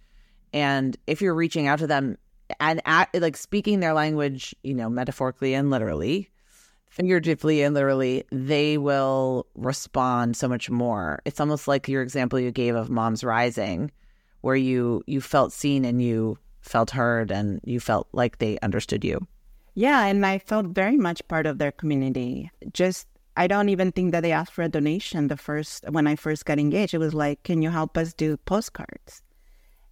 And 0.54 0.96
if 1.06 1.22
you're 1.22 1.36
reaching 1.36 1.68
out 1.68 1.80
to 1.80 1.88
them 1.88 2.18
and 2.60 2.82
at, 2.86 3.10
like 3.14 3.38
speaking 3.38 3.80
their 3.80 3.94
language, 3.94 4.56
you 4.64 4.74
know, 4.74 4.90
metaphorically 4.90 5.54
and 5.54 5.70
literally, 5.70 6.30
figuratively 6.88 7.62
and 7.62 7.76
literally, 7.76 8.24
they 8.32 8.78
will 8.78 9.46
respond 9.56 10.36
so 10.36 10.48
much 10.48 10.70
more. 10.70 11.22
It's 11.26 11.40
almost 11.40 11.68
like 11.68 11.88
your 11.88 12.02
example 12.02 12.40
you 12.40 12.52
gave 12.52 12.76
of 12.76 12.90
Moms 12.90 13.24
Rising, 13.24 13.92
where 14.42 14.56
you 14.56 15.04
you 15.06 15.22
felt 15.22 15.52
seen 15.52 15.86
and 15.86 16.02
you 16.02 16.38
felt 16.70 16.92
heard 16.92 17.32
and 17.32 17.60
you 17.64 17.80
felt 17.80 18.08
like 18.14 18.38
they 18.38 18.60
understood 18.62 19.04
you. 19.04 19.28
Yeah, 19.74 20.06
and 20.06 20.26
I 20.26 20.40
felt 20.40 20.68
very 20.68 20.98
much 20.98 21.28
part 21.28 21.46
of 21.46 21.58
their 21.58 21.72
community. 21.72 22.52
Just 22.72 23.08
I 23.36 23.48
don't 23.48 23.70
even 23.70 23.92
think 23.92 24.12
that 24.12 24.22
they 24.22 24.32
asked 24.32 24.54
for 24.54 24.64
a 24.64 24.70
donation 24.70 25.28
the 25.28 25.38
first 25.38 25.90
when 25.90 26.08
I 26.08 26.16
first 26.16 26.46
got 26.46 26.60
engaged. 26.60 26.94
It 26.94 27.00
was 27.00 27.14
like, 27.14 27.44
"Can 27.44 27.62
you 27.62 27.70
help 27.70 27.98
us 27.98 28.14
do 28.14 28.38
postcards?" 28.38 29.24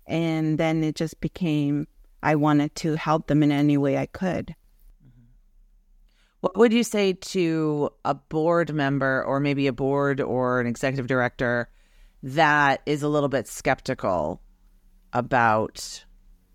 And 0.06 0.58
then 0.58 0.84
it 0.84 0.96
just 0.96 1.20
became 1.20 1.88
I 2.22 2.36
wanted 2.36 2.76
to 2.84 2.96
help 2.96 3.28
them 3.28 3.44
in 3.44 3.52
any 3.52 3.78
way 3.78 3.98
I 3.98 4.06
could. 4.06 4.56
Mm-hmm. 5.02 5.32
What 6.42 6.58
would 6.58 6.74
you 6.74 6.84
say 6.84 7.13
to 7.13 7.90
a 8.06 8.13
board 8.13 8.74
member 8.74 9.24
or 9.24 9.40
maybe 9.40 9.68
a 9.68 9.74
board 9.74 10.22
or 10.22 10.60
an 10.60 10.68
executive 10.68 11.08
director 11.08 11.70
that 12.24 12.82
is 12.86 13.04
a 13.04 13.08
little 13.08 13.30
bit 13.30 13.48
skeptical 13.48 14.42
about 15.13 16.06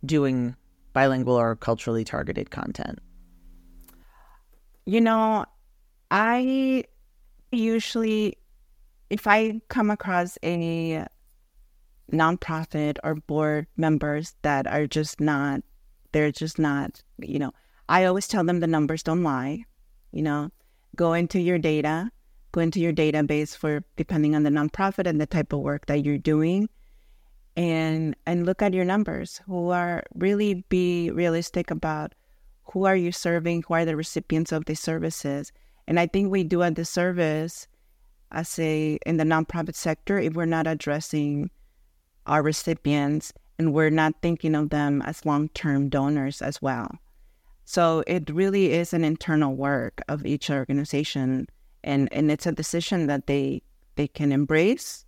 doing 0.04 0.56
bilingual 0.92 1.34
or 1.34 1.56
culturally 1.56 2.04
targeted 2.04 2.50
content? 2.50 2.98
You 4.84 5.00
know, 5.00 5.46
I 6.10 6.84
usually, 7.50 8.36
if 9.10 9.26
I 9.26 9.60
come 9.68 9.90
across 9.90 10.36
a 10.42 11.06
nonprofit 12.12 12.98
or 13.02 13.14
board 13.14 13.66
members 13.76 14.34
that 14.42 14.66
are 14.66 14.86
just 14.86 15.20
not, 15.20 15.62
they're 16.12 16.32
just 16.32 16.58
not, 16.58 17.02
you 17.18 17.38
know, 17.38 17.52
I 17.88 18.04
always 18.04 18.28
tell 18.28 18.44
them 18.44 18.60
the 18.60 18.66
numbers 18.66 19.02
don't 19.02 19.22
lie. 19.22 19.64
You 20.10 20.22
know, 20.22 20.50
go 20.96 21.14
into 21.14 21.40
your 21.40 21.58
data, 21.58 22.10
go 22.52 22.60
into 22.60 22.80
your 22.80 22.92
database 22.92 23.56
for 23.56 23.82
depending 23.96 24.34
on 24.34 24.42
the 24.42 24.50
nonprofit 24.50 25.06
and 25.06 25.20
the 25.20 25.26
type 25.26 25.52
of 25.52 25.60
work 25.60 25.86
that 25.86 26.04
you're 26.04 26.18
doing 26.18 26.68
and 27.56 28.16
and 28.26 28.46
look 28.46 28.62
at 28.62 28.74
your 28.74 28.84
numbers. 28.84 29.40
Who 29.46 29.70
are 29.70 30.04
really 30.14 30.64
be 30.68 31.10
realistic 31.10 31.70
about 31.70 32.14
who 32.72 32.84
are 32.84 32.96
you 32.96 33.12
serving 33.12 33.64
who 33.66 33.74
are 33.74 33.84
the 33.84 33.96
recipients 33.96 34.52
of 34.52 34.64
these 34.64 34.80
services. 34.80 35.52
And 35.86 35.98
i 35.98 36.06
think 36.06 36.30
we 36.30 36.44
do 36.44 36.62
a 36.62 36.70
disservice 36.70 37.66
as 38.30 38.58
a 38.58 38.98
in 39.04 39.16
the 39.18 39.24
nonprofit 39.24 39.74
sector 39.74 40.18
if 40.18 40.34
we're 40.34 40.46
not 40.46 40.66
addressing 40.66 41.50
our 42.26 42.42
recipients 42.42 43.32
and 43.58 43.74
we're 43.74 43.90
not 43.90 44.14
thinking 44.22 44.54
of 44.54 44.70
them 44.70 45.02
as 45.02 45.26
long-term 45.26 45.88
donors 45.88 46.40
as 46.40 46.62
well. 46.62 46.90
So 47.64 48.02
it 48.06 48.30
really 48.30 48.72
is 48.72 48.92
an 48.92 49.04
internal 49.04 49.54
work 49.54 50.02
of 50.08 50.24
each 50.24 50.50
organization 50.50 51.48
and 51.84 52.08
and 52.12 52.30
it's 52.30 52.46
a 52.46 52.52
decision 52.52 53.06
that 53.08 53.26
they 53.26 53.62
they 53.96 54.08
can 54.08 54.32
embrace 54.32 55.04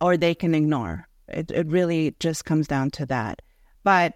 or 0.00 0.16
they 0.16 0.34
can 0.34 0.54
ignore 0.54 1.08
it, 1.28 1.50
it 1.50 1.66
really 1.66 2.14
just 2.20 2.44
comes 2.44 2.66
down 2.66 2.90
to 2.92 3.06
that. 3.06 3.42
But, 3.82 4.14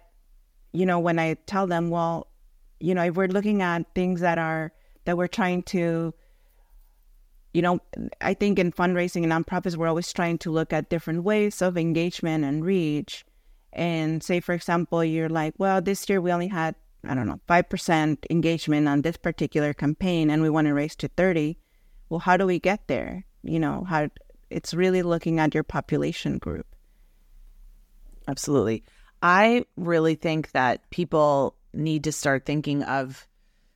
you 0.73 0.85
know, 0.85 0.99
when 0.99 1.19
I 1.19 1.35
tell 1.45 1.67
them, 1.67 1.89
well, 1.89 2.27
you 2.79 2.95
know, 2.95 3.03
if 3.03 3.15
we're 3.15 3.27
looking 3.27 3.61
at 3.61 3.85
things 3.93 4.21
that 4.21 4.37
are, 4.37 4.71
that 5.05 5.17
we're 5.17 5.27
trying 5.27 5.63
to, 5.63 6.13
you 7.53 7.61
know, 7.61 7.79
I 8.21 8.33
think 8.33 8.59
in 8.59 8.71
fundraising 8.71 9.29
and 9.29 9.45
nonprofits, 9.45 9.75
we're 9.75 9.87
always 9.87 10.13
trying 10.13 10.37
to 10.39 10.51
look 10.51 10.71
at 10.71 10.89
different 10.89 11.23
ways 11.23 11.61
of 11.61 11.77
engagement 11.77 12.45
and 12.45 12.63
reach. 12.63 13.25
And 13.73 14.23
say, 14.23 14.39
for 14.39 14.53
example, 14.53 15.03
you're 15.03 15.29
like, 15.29 15.53
well, 15.57 15.81
this 15.81 16.07
year 16.09 16.21
we 16.21 16.31
only 16.31 16.47
had, 16.47 16.75
I 17.03 17.13
don't 17.13 17.27
know, 17.27 17.39
5% 17.47 18.17
engagement 18.29 18.87
on 18.87 19.01
this 19.01 19.17
particular 19.17 19.73
campaign 19.73 20.29
and 20.29 20.41
we 20.41 20.49
want 20.49 20.67
to 20.67 20.73
raise 20.73 20.95
to 20.97 21.07
30. 21.07 21.57
Well, 22.09 22.19
how 22.19 22.37
do 22.37 22.47
we 22.47 22.59
get 22.59 22.87
there? 22.87 23.25
You 23.43 23.59
know, 23.59 23.83
how 23.87 24.09
it's 24.49 24.73
really 24.73 25.03
looking 25.03 25.39
at 25.39 25.53
your 25.53 25.63
population 25.63 26.39
group. 26.39 26.65
Absolutely. 28.29 28.83
I 29.21 29.65
really 29.75 30.15
think 30.15 30.51
that 30.51 30.89
people 30.91 31.55
need 31.73 32.03
to 32.05 32.11
start 32.11 32.45
thinking 32.45 32.83
of 32.83 33.27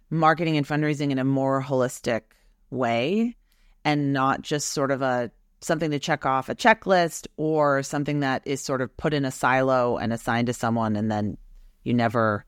marketing 0.09 0.57
and 0.57 0.67
fundraising 0.67 1.11
in 1.11 1.19
a 1.19 1.23
more 1.23 1.61
holistic 1.61 2.21
way 2.69 3.35
and 3.83 4.13
not 4.13 4.41
just 4.41 4.69
sort 4.69 4.91
of 4.91 5.01
a 5.01 5.31
something 5.59 5.91
to 5.91 5.99
check 5.99 6.25
off 6.25 6.49
a 6.49 6.55
checklist 6.55 7.25
or 7.37 7.83
something 7.83 8.19
that 8.19 8.41
is 8.45 8.61
sort 8.61 8.81
of 8.81 8.95
put 8.97 9.13
in 9.13 9.25
a 9.25 9.31
silo 9.31 9.97
and 9.97 10.11
assigned 10.11 10.47
to 10.47 10.53
someone 10.53 10.95
and 10.95 11.09
then 11.09 11.37
you 11.83 11.93
never 11.93 12.45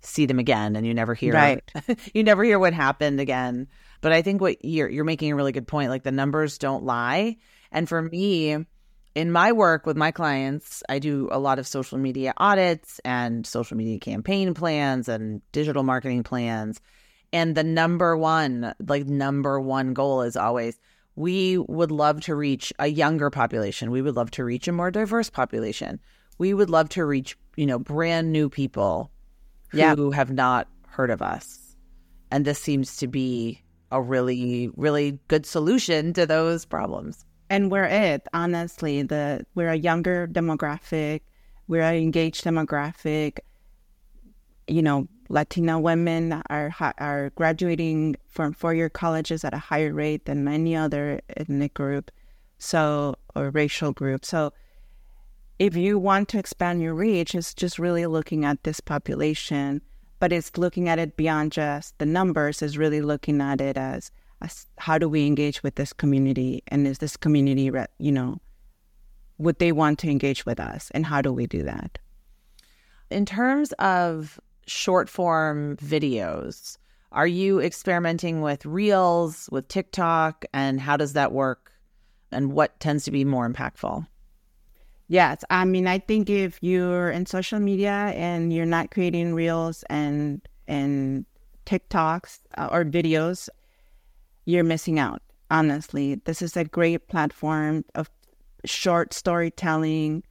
see 0.00 0.26
them 0.26 0.38
again 0.38 0.76
and 0.76 0.86
you 0.86 0.94
never 0.94 1.14
hear 1.14 1.32
Right. 1.32 1.62
you 2.14 2.22
never 2.24 2.44
hear 2.44 2.58
what 2.58 2.72
happened 2.72 3.20
again. 3.20 3.68
But 4.00 4.12
I 4.12 4.22
think 4.22 4.40
what 4.40 4.64
you're 4.64 4.88
you're 4.88 5.04
making 5.04 5.32
a 5.32 5.36
really 5.36 5.52
good 5.52 5.68
point. 5.68 5.90
Like 5.90 6.02
the 6.02 6.12
numbers 6.12 6.58
don't 6.58 6.84
lie. 6.84 7.36
And 7.70 7.88
for 7.88 8.02
me, 8.02 8.64
in 9.14 9.30
my 9.30 9.52
work 9.52 9.84
with 9.86 9.96
my 9.96 10.10
clients, 10.10 10.82
I 10.88 10.98
do 10.98 11.28
a 11.30 11.38
lot 11.38 11.58
of 11.58 11.66
social 11.66 11.98
media 11.98 12.32
audits 12.38 13.00
and 13.04 13.46
social 13.46 13.76
media 13.76 13.98
campaign 13.98 14.54
plans 14.54 15.08
and 15.08 15.42
digital 15.52 15.82
marketing 15.82 16.22
plans. 16.22 16.80
And 17.32 17.54
the 17.54 17.64
number 17.64 18.16
one, 18.16 18.74
like 18.86 19.06
number 19.06 19.60
one 19.60 19.94
goal 19.94 20.22
is 20.22 20.36
always 20.36 20.78
we 21.14 21.58
would 21.58 21.90
love 21.90 22.22
to 22.22 22.34
reach 22.34 22.72
a 22.78 22.86
younger 22.86 23.28
population. 23.28 23.90
We 23.90 24.00
would 24.00 24.16
love 24.16 24.30
to 24.32 24.44
reach 24.44 24.66
a 24.66 24.72
more 24.72 24.90
diverse 24.90 25.28
population. 25.28 26.00
We 26.38 26.54
would 26.54 26.70
love 26.70 26.88
to 26.90 27.04
reach, 27.04 27.36
you 27.56 27.66
know, 27.66 27.78
brand 27.78 28.32
new 28.32 28.48
people 28.48 29.10
Yeah. 29.74 29.94
who 29.94 30.10
have 30.10 30.30
not 30.30 30.68
heard 30.88 31.10
of 31.10 31.20
us. 31.20 31.76
And 32.30 32.46
this 32.46 32.58
seems 32.58 32.96
to 32.96 33.06
be 33.08 33.62
a 33.90 34.00
really, 34.00 34.70
really 34.74 35.18
good 35.28 35.44
solution 35.44 36.14
to 36.14 36.24
those 36.26 36.64
problems. 36.64 37.26
And 37.52 37.70
we're 37.70 37.84
it 37.84 38.26
honestly 38.32 39.02
the 39.02 39.44
we're 39.54 39.68
a 39.68 39.76
younger 39.76 40.26
demographic 40.26 41.20
we're 41.68 41.82
an 41.82 41.94
engaged 41.94 42.44
demographic. 42.44 43.38
You 44.66 44.82
know 44.82 45.08
latina 45.28 45.78
women 45.78 46.42
are 46.50 46.74
are 46.98 47.30
graduating 47.30 48.16
from 48.28 48.52
four-year 48.52 48.90
colleges 48.90 49.44
at 49.44 49.54
a 49.54 49.58
higher 49.58 49.92
rate 49.92 50.24
than 50.26 50.46
any 50.48 50.76
other 50.76 51.20
ethnic 51.36 51.74
group 51.74 52.10
so 52.58 53.16
or 53.34 53.50
racial 53.50 53.92
group. 53.92 54.24
So 54.24 54.52
if 55.58 55.76
you 55.76 55.98
want 55.98 56.28
to 56.30 56.38
expand 56.38 56.82
your 56.82 56.94
reach 56.94 57.34
it's 57.34 57.54
just 57.54 57.78
really 57.78 58.06
looking 58.06 58.44
at 58.44 58.64
this 58.64 58.80
population 58.80 59.82
but 60.18 60.32
it's 60.32 60.56
looking 60.56 60.88
at 60.88 60.98
it 60.98 61.16
beyond 61.16 61.52
just 61.52 61.98
the 61.98 62.06
numbers 62.06 62.62
is 62.62 62.78
really 62.78 63.00
looking 63.00 63.40
at 63.40 63.60
it 63.60 63.76
as, 63.76 63.94
as 63.96 64.10
how 64.78 64.98
do 64.98 65.08
we 65.08 65.26
engage 65.26 65.62
with 65.62 65.74
this 65.76 65.92
community? 65.92 66.62
And 66.68 66.86
is 66.86 66.98
this 66.98 67.16
community 67.16 67.70
you 67.98 68.12
know 68.12 68.38
would 69.38 69.58
they 69.58 69.72
want 69.72 69.98
to 69.98 70.08
engage 70.08 70.46
with 70.46 70.60
us? 70.60 70.90
And 70.94 71.04
how 71.04 71.20
do 71.20 71.32
we 71.32 71.46
do 71.46 71.62
that? 71.64 71.98
In 73.10 73.26
terms 73.26 73.72
of 73.72 74.40
short 74.66 75.08
form 75.08 75.76
videos, 75.78 76.78
are 77.10 77.26
you 77.26 77.60
experimenting 77.60 78.40
with 78.40 78.64
Reels, 78.64 79.48
with 79.52 79.68
TikTok, 79.68 80.44
and 80.54 80.80
how 80.80 80.96
does 80.96 81.12
that 81.12 81.32
work? 81.32 81.72
And 82.30 82.52
what 82.52 82.78
tends 82.80 83.04
to 83.04 83.10
be 83.10 83.24
more 83.24 83.48
impactful? 83.48 84.06
Yes, 85.08 85.44
I 85.50 85.66
mean, 85.66 85.86
I 85.86 85.98
think 85.98 86.30
if 86.30 86.58
you're 86.62 87.10
in 87.10 87.26
social 87.26 87.60
media 87.60 88.14
and 88.16 88.50
you're 88.50 88.64
not 88.64 88.90
creating 88.90 89.34
reels 89.34 89.84
and 89.90 90.40
and 90.66 91.26
TikToks 91.66 92.40
uh, 92.56 92.68
or 92.72 92.84
videos, 92.84 93.50
you're 94.44 94.64
missing 94.64 94.98
out. 94.98 95.22
Honestly, 95.50 96.16
this 96.24 96.42
is 96.42 96.56
a 96.56 96.64
great 96.64 97.08
platform 97.08 97.84
of 97.94 98.10
short 98.64 99.12
storytelling, 99.12 100.22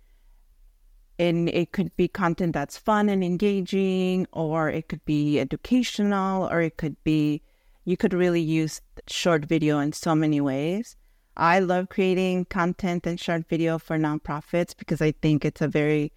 and 1.19 1.50
it 1.50 1.71
could 1.71 1.95
be 1.95 2.08
content 2.08 2.54
that's 2.54 2.78
fun 2.78 3.10
and 3.10 3.24
engaging, 3.24 4.28
or 4.32 4.69
it 4.69 4.88
could 4.88 5.04
be 5.06 5.39
educational, 5.39 6.50
or 6.50 6.62
it 6.62 6.78
could 6.78 7.02
be 7.04 7.41
you 7.86 7.97
could 7.97 8.13
really 8.13 8.41
use 8.41 8.82
short 9.08 9.45
video 9.45 9.80
in 9.80 9.93
so 9.93 10.13
many 10.15 10.39
ways. 10.39 10.95
I 11.38 11.60
love 11.60 11.89
creating 11.89 12.45
content 12.45 13.08
and 13.08 13.19
short 13.19 13.47
video 13.47 13.80
for 13.80 13.97
nonprofits 13.97 14.76
because 14.78 15.02
I 15.02 15.13
think 15.13 15.45
it's 15.45 15.62
a 15.62 15.67
very 15.67 16.12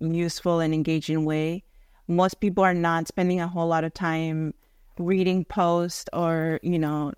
useful 0.00 0.60
and 0.60 0.72
engaging 0.74 1.24
way. 1.24 1.64
Most 2.06 2.40
people 2.40 2.64
are 2.64 2.74
not 2.74 3.08
spending 3.08 3.40
a 3.40 3.48
whole 3.48 3.68
lot 3.68 3.84
of 3.84 3.94
time 3.94 4.54
reading 4.98 5.44
posts 5.44 6.06
or, 6.12 6.60
you 6.62 6.78
know, 6.78 7.12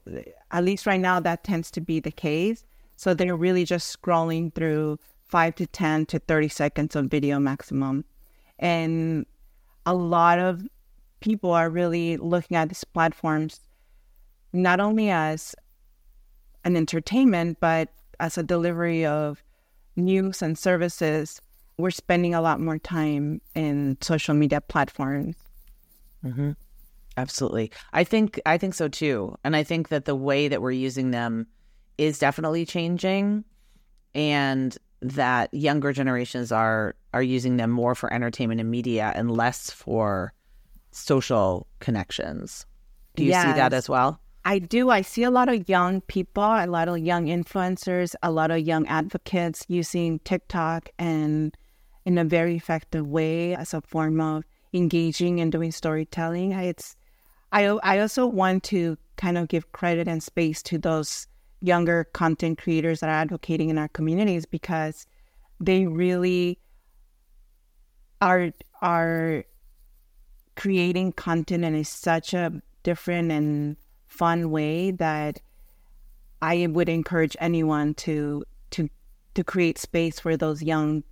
at 0.50 0.64
least 0.64 0.87
right 0.87 1.00
now 1.00 1.20
that 1.20 1.44
tends 1.44 1.70
to 1.72 1.80
be 1.80 2.00
the 2.00 2.12
case. 2.12 2.64
So 2.96 3.14
they're 3.14 3.37
really 3.37 3.64
just 3.64 4.00
scrolling 4.00 4.54
through 4.54 4.98
five 5.26 5.54
to 5.56 5.66
10 5.66 6.06
to 6.06 6.18
30 6.18 6.48
seconds 6.48 6.94
of 6.94 7.06
video 7.06 7.38
maximum. 7.38 8.04
And 8.58 9.26
a 9.87 9.94
lot 9.94 10.38
of 10.38 10.62
people 11.20 11.52
are 11.52 11.70
really 11.70 12.16
looking 12.16 12.56
at 12.56 12.68
these 12.68 12.85
platforms 12.85 13.61
not 14.52 14.80
only 14.80 15.11
as 15.11 15.54
an 16.64 16.76
entertainment, 16.76 17.58
but 17.61 17.88
as 18.20 18.38
a 18.38 18.42
delivery 18.42 19.04
of 19.04 19.42
news 19.96 20.42
and 20.42 20.56
services. 20.58 21.40
We're 21.78 21.90
spending 21.90 22.35
a 22.35 22.40
lot 22.40 22.61
more 22.61 22.78
time 22.78 23.40
in 23.54 23.96
social 24.00 24.35
media 24.35 24.61
platforms. 24.61 25.37
Mm-hmm. 26.24 26.52
Absolutely. 27.16 27.70
I 27.92 28.05
think 28.05 28.40
I 28.46 28.59
think 28.59 28.75
so 28.75 28.88
too. 28.88 29.37
And 29.44 29.55
I 29.55 29.62
think 29.62 29.88
that 29.88 30.07
the 30.07 30.14
way 30.14 30.48
that 30.48 30.62
we're 30.62 30.70
using 30.70 31.11
them 31.11 31.46
is 31.98 32.18
definitely 32.18 32.64
changing 32.64 33.44
and 34.14 34.77
that 35.03 35.53
younger 35.53 35.92
generations 35.92 36.53
are 36.53 36.94
are 37.12 37.22
using 37.22 37.57
them 37.57 37.70
more 37.70 37.94
for 37.94 38.12
entertainment 38.12 38.61
and 38.61 38.70
media 38.70 39.12
and 39.14 39.31
less 39.31 39.70
for 39.70 40.33
social 40.92 41.66
connections. 41.81 42.66
Do 43.16 43.25
you 43.25 43.31
yes, 43.31 43.46
see 43.46 43.53
that 43.53 43.72
as 43.72 43.88
well? 43.88 44.20
I 44.44 44.59
do. 44.59 44.90
I 44.90 45.03
see 45.03 45.22
a 45.22 45.31
lot 45.31 45.48
of 45.48 45.68
young 45.68 46.01
people, 46.03 46.42
a 46.42 46.66
lot 46.66 46.88
of 46.88 46.98
young 46.98 47.27
influencers, 47.27 48.14
a 48.22 48.31
lot 48.31 48.51
of 48.51 48.61
young 48.61 48.87
advocates 48.87 49.64
using 49.68 50.18
TikTok 50.20 50.88
and 50.98 51.57
in 52.05 52.18
a 52.18 52.25
very 52.25 52.57
effective 52.57 53.07
way 53.07 53.55
as 53.55 53.75
a 53.75 53.81
form 53.83 54.20
of 54.20 54.44
engaging 54.72 55.40
and 55.40 55.53
doing 55.53 55.70
storytelling. 55.70 56.53
It's 56.53 56.96
I 57.53 57.65
I 57.65 57.99
also 57.99 58.27
want 58.27 58.65
to 58.65 58.97
kind 59.17 59.38
of 59.38 59.49
give 59.49 59.71
credit 59.73 60.09
and 60.09 60.23
space 60.23 60.62
to 60.65 60.79
those 60.79 61.27
younger 61.61 62.05
content 62.12 62.59
creators 62.59 63.01
that 63.01 63.09
are 63.09 63.12
advocating 63.12 63.71
in 63.71 63.79
our 63.79 63.88
communities 63.88 64.47
because 64.47 65.07
they 65.61 65.87
really 65.87 66.59
are 68.21 68.51
are 68.81 69.45
creating 70.57 71.12
content 71.12 71.65
it's 71.65 71.88
such 71.88 72.35
a 72.35 72.53
different 72.83 73.31
and 73.31 73.77
fun 74.09 74.51
way 74.51 74.91
that 74.91 75.41
I 76.41 76.67
would 76.67 76.88
encourage 76.88 77.37
anyone 77.41 77.95
to 77.95 78.45
to 78.71 78.88
to 79.35 79.45
create 79.45 79.79
space 79.79 80.19
for 80.19 80.37
those 80.37 80.62
young 80.62 81.05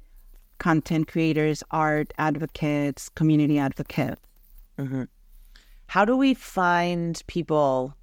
content 0.59 1.09
creators, 1.09 1.63
art 1.71 2.13
advocates, 2.19 3.09
community 3.09 3.59
advocates. 3.59 4.21
Mm-hmm. 4.79 5.05
How 5.91 6.05
do 6.05 6.17
we 6.17 6.35
find 6.35 7.21
people 7.27 7.97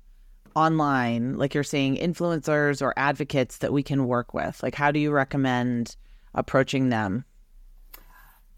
online, 0.57 1.37
like 1.37 1.53
you're 1.53 1.63
saying, 1.63 1.95
influencers 1.95 2.81
or 2.81 2.93
advocates 2.97 3.59
that 3.59 3.71
we 3.71 3.81
can 3.81 4.07
work 4.07 4.33
with? 4.33 4.61
Like, 4.61 4.75
how 4.75 4.91
do 4.91 4.99
you 4.99 5.09
recommend 5.09 5.95
approaching 6.35 6.89
them? 6.89 7.23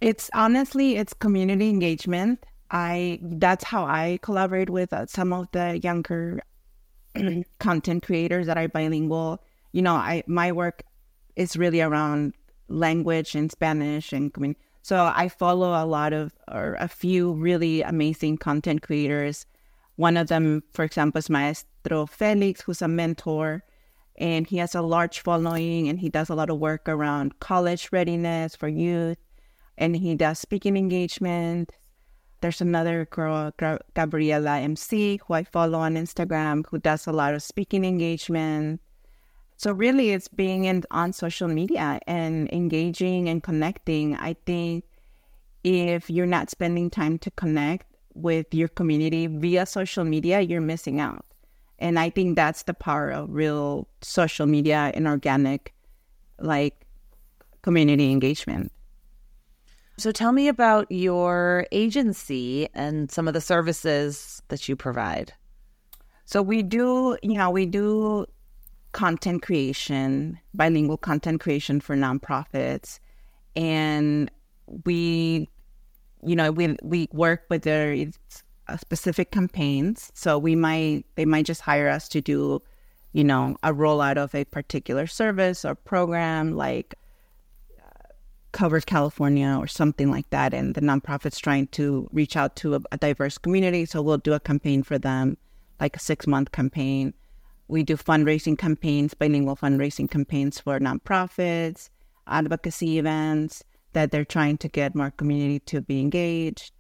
It's 0.02 0.32
honestly, 0.34 0.96
it's 0.96 1.14
community 1.14 1.70
engagement. 1.70 2.44
I 2.72 3.20
that's 3.22 3.64
how 3.64 3.86
I 3.86 4.18
collaborate 4.24 4.72
with 4.72 4.92
uh, 4.94 5.06
some 5.06 5.32
of 5.32 5.46
the 5.52 5.80
younger 5.84 6.42
content 7.60 8.02
creators 8.02 8.48
that 8.48 8.58
are 8.58 8.68
bilingual. 8.68 9.44
You 9.74 9.84
know, 9.84 9.94
I 9.94 10.24
my 10.26 10.52
work 10.52 10.82
is 11.36 11.56
really 11.56 11.82
around 11.82 12.34
language 12.68 13.36
and 13.36 13.52
Spanish 13.52 14.12
and 14.12 14.34
so 14.82 15.12
I 15.14 15.30
follow 15.30 15.72
a 15.72 15.86
lot 15.86 16.14
of 16.14 16.34
or 16.52 16.76
a 16.80 16.88
few 16.88 17.34
really 17.34 17.82
amazing 17.82 18.38
content 18.38 18.82
creators. 18.82 19.46
One 19.96 20.18
of 20.18 20.28
them, 20.28 20.64
for 20.74 20.86
example, 20.86 21.20
is 21.20 21.30
Maestro 21.30 22.06
Felix, 22.06 22.62
who's 22.62 22.82
a 22.82 22.88
mentor, 22.88 23.64
and 24.18 24.48
he 24.48 24.58
has 24.58 24.76
a 24.76 24.82
large 24.82 25.20
following 25.20 25.90
and 25.90 26.00
he 26.00 26.10
does 26.10 26.30
a 26.30 26.36
lot 26.36 26.50
of 26.50 26.60
work 26.60 26.88
around 26.88 27.40
college 27.40 27.90
readiness 27.92 28.56
for 28.56 28.68
youth, 28.68 29.18
and 29.78 29.96
he 29.96 30.16
does 30.16 30.40
speaking 30.40 30.78
engagement 30.78 31.72
there's 32.42 32.62
another 32.62 33.06
girl, 33.06 33.52
Gabriela 33.94 34.60
MC, 34.60 35.20
who 35.26 35.34
I 35.34 35.44
follow 35.44 35.80
on 35.80 35.96
Instagram, 35.96 36.66
who 36.70 36.80
does 36.80 37.06
a 37.06 37.12
lot 37.12 37.34
of 37.34 37.44
speaking 37.44 37.84
engagement. 37.84 38.82
So 39.60 39.74
really, 39.74 40.12
it's 40.12 40.30
being 40.30 40.64
in, 40.64 40.86
on 40.90 41.12
social 41.12 41.50
media 41.50 42.00
and 42.08 42.50
engaging 42.54 43.28
and 43.28 43.44
connecting. 43.44 44.16
I 44.16 44.38
think 44.46 44.86
if 45.66 46.10
you're 46.10 46.26
not 46.26 46.50
spending 46.50 46.90
time 46.90 47.18
to 47.20 47.32
connect 47.32 47.86
with 48.14 48.54
your 48.54 48.70
community 48.70 49.28
via 49.28 49.66
social 49.66 50.06
media, 50.06 50.40
you're 50.40 50.62
missing 50.62 51.02
out. 51.02 51.26
And 51.78 52.00
I 52.00 52.10
think 52.10 52.38
that's 52.38 52.64
the 52.64 52.74
power 52.74 53.10
of 53.10 53.32
real 53.34 53.90
social 54.02 54.46
media 54.46 54.94
and 54.94 55.06
organic, 55.06 55.74
like 56.40 56.88
community 57.62 58.14
engagement. 58.14 58.72
So 59.98 60.14
tell 60.14 60.32
me 60.32 60.48
about 60.48 60.90
your 60.90 61.68
agency 61.74 62.70
and 62.74 63.12
some 63.12 63.28
of 63.28 63.34
the 63.34 63.42
services 63.42 64.42
that 64.48 64.70
you 64.70 64.78
provide. 64.78 65.34
So 66.24 66.42
we 66.42 66.64
do, 66.64 67.18
you 67.22 67.34
know, 67.34 67.50
we 67.50 67.66
do 67.66 68.26
content 68.92 69.42
creation, 69.42 70.40
bilingual 70.54 70.98
content 70.98 71.40
creation 71.40 71.80
for 71.80 71.96
nonprofits. 71.96 73.00
And 73.56 74.32
we, 74.86 75.50
you 76.24 76.36
know, 76.36 76.52
we 76.52 76.76
we 76.84 77.08
work 77.12 77.46
with 77.50 77.64
their 77.64 78.06
uh, 78.68 78.78
specific 78.78 79.32
campaigns. 79.32 80.12
So 80.14 80.38
we 80.38 80.56
might 80.56 81.06
they 81.16 81.26
might 81.26 81.46
just 81.46 81.62
hire 81.62 81.90
us 81.90 82.08
to 82.10 82.22
do, 82.22 82.62
you 83.14 83.24
know, 83.24 83.58
a 83.64 83.74
rollout 83.74 84.18
of 84.18 84.34
a 84.36 84.46
particular 84.46 85.08
service 85.08 85.66
or 85.66 85.76
program 85.76 86.56
like 86.56 86.96
uh, 87.80 88.14
Covered 88.52 88.86
California 88.86 89.56
or 89.60 89.68
something 89.68 90.12
like 90.12 90.30
that. 90.30 90.54
And 90.54 90.76
the 90.76 90.82
nonprofit's 90.82 91.40
trying 91.40 91.68
to 91.68 92.08
reach 92.12 92.36
out 92.36 92.56
to 92.58 92.76
a, 92.76 92.80
a 92.92 92.98
diverse 92.98 93.38
community. 93.38 93.86
So 93.86 94.02
we'll 94.02 94.18
do 94.18 94.34
a 94.34 94.40
campaign 94.40 94.84
for 94.84 94.98
them, 94.98 95.38
like 95.80 95.96
a 95.96 96.00
six 96.00 96.28
month 96.28 96.52
campaign. 96.52 97.14
We 97.70 97.84
do 97.84 97.96
fundraising 97.96 98.58
campaigns, 98.58 99.14
bilingual 99.14 99.56
fundraising 99.56 100.12
campaigns 100.12 100.60
for 100.60 100.80
nonprofits, 100.80 101.90
advocacy 102.28 103.00
events 103.00 103.64
that 103.94 104.12
they're 104.12 104.26
trying 104.26 104.58
to 104.58 104.68
get 104.68 104.96
more 104.96 105.12
community 105.12 105.60
to 105.60 105.82
be 105.82 106.02
engaged. 106.02 106.74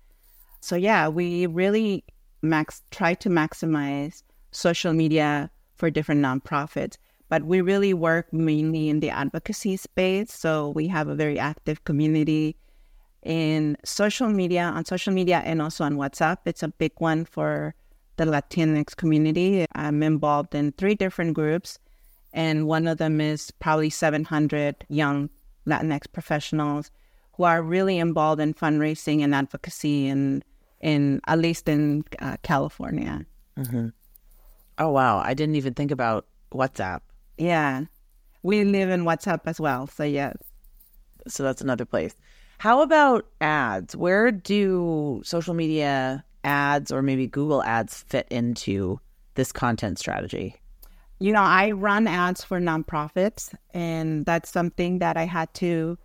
So 0.59 0.75
yeah, 0.75 1.07
we 1.07 1.45
really 1.45 2.03
max 2.41 2.81
try 2.91 3.13
to 3.13 3.29
maximize 3.29 4.23
social 4.51 4.91
media 4.91 5.49
for 5.75 5.89
different 5.89 6.21
nonprofits 6.21 6.97
but 7.29 7.43
we 7.43 7.61
really 7.61 7.93
work 7.93 8.33
mainly 8.33 8.89
in 8.89 8.99
the 8.99 9.11
advocacy 9.11 9.77
space. 9.77 10.33
So 10.33 10.69
we 10.69 10.87
have 10.87 11.07
a 11.07 11.15
very 11.15 11.39
active 11.39 11.83
community 11.83 12.57
in 13.23 13.77
social 13.85 14.29
media, 14.29 14.63
on 14.63 14.83
social 14.85 15.13
media, 15.13 15.43
and 15.45 15.61
also 15.61 15.83
on 15.83 15.95
WhatsApp. 15.95 16.37
It's 16.45 16.63
a 16.63 16.69
big 16.69 16.93
one 16.97 17.25
for 17.25 17.75
the 18.19 18.25
Latinx 18.25 18.95
community. 18.95 19.65
I'm 19.73 20.03
involved 20.03 20.53
in 20.53 20.73
three 20.73 20.93
different 20.93 21.33
groups, 21.33 21.79
and 22.33 22.67
one 22.67 22.85
of 22.85 22.97
them 22.97 23.21
is 23.21 23.49
probably 23.59 23.89
700 23.89 24.85
young 24.89 25.29
Latinx 25.65 26.11
professionals 26.11 26.91
who 27.33 27.43
are 27.43 27.63
really 27.63 27.97
involved 27.97 28.41
in 28.41 28.53
fundraising 28.53 29.23
and 29.23 29.33
advocacy 29.33 30.07
in, 30.07 30.43
in 30.81 31.21
at 31.27 31.39
least 31.39 31.69
in 31.69 32.03
uh, 32.19 32.35
California. 32.43 33.25
Mm-hmm. 33.57 33.87
Oh, 34.77 34.89
wow. 34.89 35.19
I 35.19 35.33
didn't 35.33 35.55
even 35.55 35.73
think 35.73 35.89
about 35.89 36.25
WhatsApp. 36.51 36.99
Yeah. 37.37 37.85
We 38.43 38.65
live 38.65 38.89
in 38.89 39.05
WhatsApp 39.05 39.41
as 39.45 39.59
well. 39.61 39.87
So, 39.87 40.03
yes. 40.03 40.35
So, 41.27 41.43
that's 41.43 41.61
another 41.61 41.85
place. 41.85 42.15
How 42.57 42.81
about 42.81 43.25
ads? 43.39 43.95
Where 43.95 44.31
do 44.31 45.21
social 45.23 45.53
media 45.53 46.25
ads 46.43 46.91
or 46.91 47.01
maybe 47.01 47.27
Google 47.27 47.63
ads 47.63 48.03
fit 48.03 48.27
into 48.29 48.99
this 49.35 49.51
content 49.51 49.99
strategy? 49.99 50.55
You 51.19 51.33
know, 51.33 51.41
I 51.41 51.71
run 51.71 52.07
ads 52.07 52.43
for 52.43 52.59
nonprofits, 52.59 53.53
and 53.73 54.25
that's 54.25 54.49
something 54.49 54.99
that 54.99 55.17
I 55.17 55.25
had 55.25 55.53
to 55.55 55.97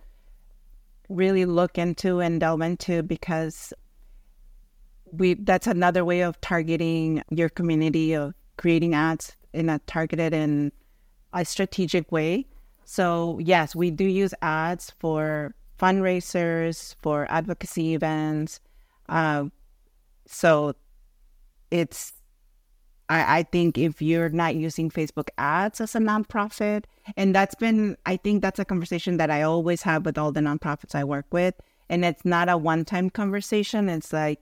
really 1.09 1.45
look 1.45 1.79
into 1.79 2.21
and 2.21 2.41
delve 2.41 2.63
into 2.63 3.03
because 3.03 3.73
we 5.13 5.35
that's 5.35 5.67
another 5.67 6.05
way 6.05 6.23
of 6.23 6.41
targeting 6.41 7.23
your 7.31 7.49
community 7.49 8.15
of 8.15 8.35
creating 8.57 8.95
ads 8.95 9.37
in 9.53 9.69
a 9.69 9.79
targeted 9.81 10.35
and 10.35 10.73
a 11.33 11.45
strategic 11.45 12.11
way. 12.11 12.47
So, 12.85 13.39
yes, 13.43 13.75
we 13.75 13.91
do 13.91 14.05
use 14.05 14.35
ads 14.43 14.93
for 14.99 15.55
fundraisers, 15.79 16.95
for 17.03 17.27
advocacy 17.31 17.95
events. 17.95 18.61
Uh, 19.09 19.47
so, 20.27 20.75
it's, 21.71 22.13
I, 23.09 23.39
I 23.39 23.43
think 23.43 23.79
if 23.79 24.01
you're 24.01 24.31
not 24.31 24.55
using 24.55 24.91
Facebook 24.91 25.29
ads 25.39 25.81
as 25.81 25.95
a 25.95 25.99
nonprofit, 25.99 26.85
and 27.17 27.35
that's 27.35 27.55
been, 27.55 27.97
I 28.07 28.17
think 28.17 28.43
that's 28.43 28.59
a 28.59 28.65
conversation 28.65 29.17
that 29.19 29.31
I 29.31 29.43
always 29.43 29.83
have 29.83 30.05
with 30.07 30.19
all 30.19 30.33
the 30.33 30.41
nonprofits 30.41 30.95
I 30.95 31.05
work 31.05 31.27
with. 31.31 31.55
And 31.91 32.05
it's 32.05 32.25
not 32.25 32.49
a 32.49 32.57
one 32.57 32.85
time 32.85 33.11
conversation. 33.11 33.91
It's 33.91 34.13
like 34.13 34.41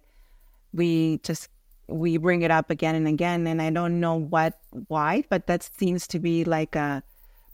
we 0.73 1.19
just 1.19 1.49
we 1.89 2.17
bring 2.17 2.43
it 2.43 2.51
up 2.51 2.71
again 2.71 2.95
and 2.95 3.07
again 3.07 3.47
and 3.47 3.61
i 3.61 3.71
don't 3.71 4.01
know 4.01 4.15
what 4.15 4.59
why 4.89 5.23
but 5.29 5.47
that 5.47 5.63
seems 5.63 6.07
to 6.07 6.19
be 6.19 6.45
like 6.45 6.75
a 6.75 7.03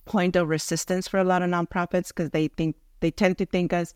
point 0.05 0.37
of 0.37 0.49
resistance 0.49 1.09
for 1.09 1.19
a 1.19 1.25
lot 1.25 1.43
of 1.43 1.51
nonprofits 1.51 2.09
because 2.09 2.31
they 2.31 2.49
think 2.49 2.77
they 3.01 3.11
tend 3.11 3.37
to 3.39 3.47
think 3.47 3.73
as 3.73 3.95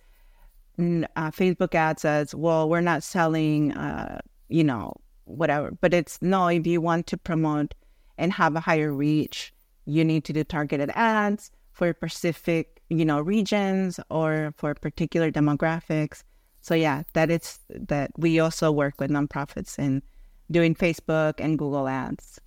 uh, 1.16 1.30
facebook 1.30 1.74
ads 1.74 2.04
as 2.04 2.34
well 2.34 2.68
we're 2.68 2.80
not 2.80 3.02
selling 3.02 3.72
uh, 3.72 4.20
you 4.52 4.62
know, 4.62 4.94
whatever. 5.24 5.72
But 5.80 5.94
it's 5.94 6.20
no, 6.20 6.46
if 6.48 6.66
you 6.66 6.80
want 6.80 7.06
to 7.08 7.16
promote 7.16 7.74
and 8.18 8.32
have 8.32 8.54
a 8.54 8.60
higher 8.60 8.92
reach, 8.92 9.52
you 9.86 10.04
need 10.04 10.24
to 10.26 10.32
do 10.32 10.44
targeted 10.44 10.90
ads 10.94 11.50
for 11.72 11.92
specific, 11.94 12.82
you 12.90 13.04
know, 13.04 13.20
regions 13.20 13.98
or 14.10 14.52
for 14.56 14.74
particular 14.74 15.32
demographics. 15.32 16.22
So 16.60 16.74
yeah, 16.74 17.02
that 17.14 17.30
is 17.30 17.58
that 17.70 18.12
we 18.16 18.38
also 18.38 18.70
work 18.70 18.94
with 19.00 19.10
nonprofits 19.10 19.78
in 19.78 20.02
doing 20.50 20.74
Facebook 20.74 21.34
and 21.38 21.58
Google 21.58 21.88
ads. 21.88 22.38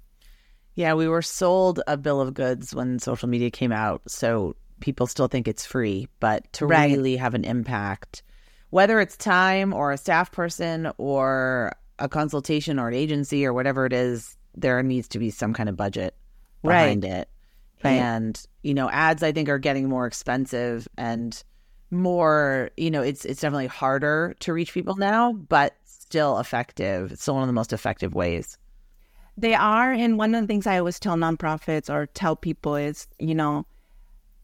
Yeah, 0.75 0.93
we 0.93 1.07
were 1.07 1.21
sold 1.21 1.81
a 1.87 1.97
bill 1.97 2.21
of 2.21 2.33
goods 2.33 2.75
when 2.75 2.99
social 2.99 3.27
media 3.27 3.49
came 3.49 3.71
out. 3.71 4.01
So 4.07 4.55
people 4.79 5.07
still 5.07 5.27
think 5.27 5.47
it's 5.47 5.65
free, 5.65 6.07
but 6.19 6.51
to 6.53 6.65
Right. 6.65 6.91
really 6.91 7.15
have 7.17 7.33
an 7.33 7.43
impact, 7.45 8.23
whether 8.69 8.99
it's 8.99 9.17
time 9.17 9.73
or 9.73 9.91
a 9.91 9.97
staff 9.97 10.31
person 10.31 10.91
or 10.97 11.71
a 11.99 12.09
consultation 12.09 12.77
or 12.79 12.87
an 12.89 12.93
agency 12.93 13.45
or 13.45 13.53
whatever 13.53 13.85
it 13.85 13.93
is, 13.93 14.37
there 14.55 14.81
needs 14.83 15.07
to 15.09 15.19
be 15.19 15.29
some 15.29 15.53
kind 15.53 15.69
of 15.69 15.77
budget 15.77 16.15
behind 16.63 17.05
it. 17.05 17.29
Right. 17.83 17.91
And, 17.91 18.41
you 18.63 18.73
know, 18.73 18.89
ads 18.89 19.21
I 19.23 19.31
think 19.31 19.47
are 19.49 19.59
getting 19.59 19.87
more 19.87 20.07
expensive 20.07 20.87
and 20.97 21.41
more, 21.91 22.71
you 22.77 22.89
know, 22.89 23.01
it's 23.01 23.25
it's 23.25 23.41
definitely 23.41 23.67
harder 23.67 24.35
to 24.39 24.53
reach 24.53 24.73
people 24.73 24.95
now, 24.95 25.33
but 25.33 25.75
still 25.85 26.39
effective. 26.39 27.11
It's 27.11 27.21
still 27.21 27.35
one 27.35 27.43
of 27.43 27.47
the 27.47 27.53
most 27.53 27.73
effective 27.73 28.15
ways. 28.15 28.57
They 29.37 29.53
are, 29.53 29.91
and 29.91 30.17
one 30.17 30.33
of 30.33 30.41
the 30.41 30.47
things 30.47 30.65
I 30.65 30.79
always 30.79 30.99
tell 30.99 31.15
nonprofits 31.15 31.93
or 31.93 32.05
tell 32.07 32.35
people 32.35 32.75
is, 32.75 33.07
you 33.19 33.35
know, 33.35 33.65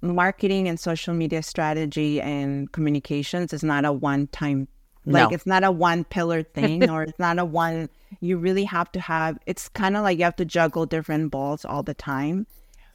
marketing 0.01 0.67
and 0.67 0.79
social 0.79 1.13
media 1.13 1.43
strategy 1.43 2.19
and 2.21 2.71
communications 2.71 3.53
is 3.53 3.63
not 3.63 3.85
a 3.85 3.91
one 3.91 4.27
time 4.27 4.67
like 5.05 5.29
No. 5.29 5.35
it's 5.35 5.45
not 5.45 5.63
a 5.63 5.71
one 5.71 6.03
pillar 6.03 6.43
thing 6.57 6.89
or 6.89 7.03
it's 7.03 7.19
not 7.19 7.39
a 7.39 7.45
one 7.45 7.89
you 8.19 8.37
really 8.37 8.65
have 8.65 8.91
to 8.91 8.99
have 8.99 9.37
it's 9.45 9.69
kind 9.69 9.95
of 9.95 10.03
like 10.03 10.17
you 10.17 10.23
have 10.25 10.35
to 10.37 10.45
juggle 10.45 10.85
different 10.85 11.31
balls 11.31 11.65
all 11.65 11.83
the 11.83 11.93
time. 11.93 12.45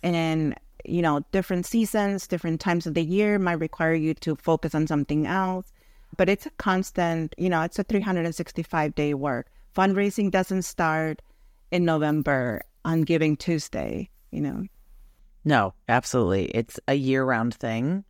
And 0.03 0.55
you 0.85 1.03
know 1.03 1.25
different 1.33 1.67
seasons 1.67 2.29
different 2.29 2.61
times 2.61 2.87
of 2.87 2.95
the 2.95 3.03
year 3.03 3.41
might 3.41 3.55
require 3.55 3.95
you 3.95 4.15
to 4.15 4.37
focus 4.37 4.75
on 4.75 4.87
something 4.87 5.27
else. 5.27 5.73
But 6.17 6.29
it's 6.29 6.47
a 6.47 6.51
constant 6.51 7.35
you 7.39 7.49
know 7.49 7.63
it's 7.63 7.79
a 7.79 7.85
365 7.85 8.95
day 8.95 9.15
work. 9.15 9.49
Fundraising 9.77 10.31
doesn't 10.31 10.63
start 10.63 11.23
in 11.73 11.85
november 11.85 12.63
on 12.85 13.03
giving 13.03 13.37
tuesday 13.37 14.09
you 14.31 14.41
know 14.41 14.65
No, 15.47 15.73
absolutely. 15.89 16.47
It's 16.47 16.79
a 16.89 16.95
year 16.95 17.25
round 17.25 17.55
thing. 17.55 18.05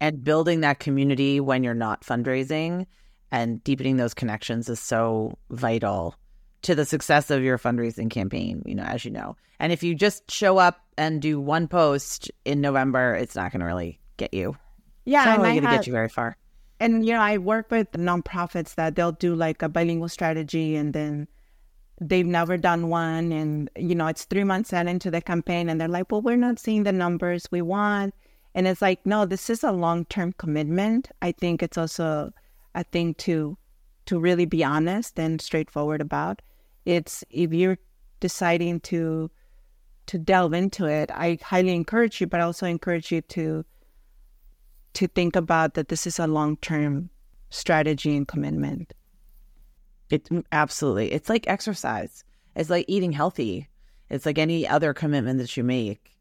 And 0.00 0.22
building 0.24 0.60
that 0.60 0.78
community 0.78 1.40
when 1.40 1.64
you're 1.64 1.74
not 1.74 2.02
fundraising 2.02 2.86
and 3.30 3.62
deepening 3.64 3.96
those 3.96 4.14
connections 4.14 4.68
is 4.68 4.78
so 4.80 5.36
vital 5.50 6.14
to 6.62 6.74
the 6.74 6.84
success 6.84 7.30
of 7.30 7.42
your 7.42 7.58
fundraising 7.58 8.08
campaign, 8.08 8.62
you 8.64 8.74
know, 8.74 8.84
as 8.84 9.04
you 9.04 9.10
know. 9.10 9.36
And 9.58 9.72
if 9.72 9.82
you 9.82 9.94
just 9.94 10.30
show 10.30 10.58
up 10.58 10.80
and 10.96 11.20
do 11.20 11.40
one 11.40 11.66
post 11.66 12.30
in 12.44 12.60
November, 12.60 13.14
it's 13.14 13.34
not 13.34 13.52
going 13.52 13.60
to 13.60 13.66
really 13.66 13.98
get 14.16 14.32
you. 14.32 14.56
yeah 15.04 15.20
It's 15.20 15.26
not 15.26 15.38
really 15.40 15.60
going 15.60 15.70
to 15.72 15.76
get 15.76 15.86
you 15.86 15.92
very 15.92 16.08
far. 16.08 16.36
and 16.78 17.06
you 17.06 17.12
know 17.14 17.20
i 17.20 17.38
work 17.38 17.70
with 17.70 17.90
nonprofits 17.92 18.74
that 18.74 18.96
they'll 18.96 19.12
do 19.12 19.34
like 19.34 19.62
a 19.62 19.68
bilingual 19.68 20.08
strategy 20.10 20.76
and 20.76 20.92
then 20.92 21.26
they've 22.00 22.26
never 22.26 22.56
done 22.56 22.88
one. 22.88 23.32
And 23.32 23.70
you 23.76 23.94
know 23.94 24.06
it's 24.06 24.24
three 24.24 24.44
months 24.44 24.72
into 24.72 25.10
the 25.10 25.20
campaign 25.20 25.68
and 25.68 25.80
they're 25.80 25.88
like 25.88 26.10
well 26.10 26.22
we're 26.22 26.36
not 26.36 26.58
seeing 26.58 26.84
the 26.84 26.92
numbers 26.92 27.48
we 27.50 27.62
want. 27.62 28.14
And 28.54 28.66
it's 28.66 28.82
like 28.82 29.04
no 29.04 29.26
this 29.26 29.50
is 29.50 29.64
a 29.64 29.72
long-term 29.72 30.34
commitment. 30.34 31.10
I 31.22 31.32
think 31.32 31.62
it's 31.62 31.78
also 31.78 32.32
a 32.74 32.84
thing 32.84 33.14
to 33.14 33.56
to 34.06 34.20
really 34.20 34.46
be 34.46 34.62
honest 34.62 35.18
and 35.18 35.40
straightforward 35.40 36.00
about. 36.00 36.42
It's 36.84 37.24
if 37.30 37.52
you're 37.52 37.78
deciding 38.20 38.80
to 38.80 39.30
to 40.06 40.18
delve 40.18 40.54
into 40.54 40.86
it 40.86 41.10
i 41.12 41.36
highly 41.42 41.74
encourage 41.74 42.20
you 42.20 42.28
but 42.28 42.40
i 42.40 42.44
also 42.44 42.64
encourage 42.64 43.10
you 43.10 43.20
to 43.20 43.64
to 44.94 45.06
think 45.08 45.36
about 45.36 45.74
that 45.74 45.88
this 45.88 46.06
is 46.06 46.18
a 46.18 46.26
long 46.26 46.56
term 46.56 47.10
strategy 47.50 48.16
and 48.16 48.26
commitment. 48.26 48.92
It 50.10 50.24
mm, 50.24 50.44
absolutely. 50.52 51.12
It's 51.12 51.28
like 51.28 51.48
exercise. 51.48 52.24
It's 52.54 52.70
like 52.70 52.86
eating 52.88 53.12
healthy. 53.12 53.68
It's 54.08 54.26
like 54.26 54.38
any 54.38 54.66
other 54.66 54.94
commitment 54.94 55.38
that 55.38 55.56
you 55.56 55.64
make. 55.64 56.12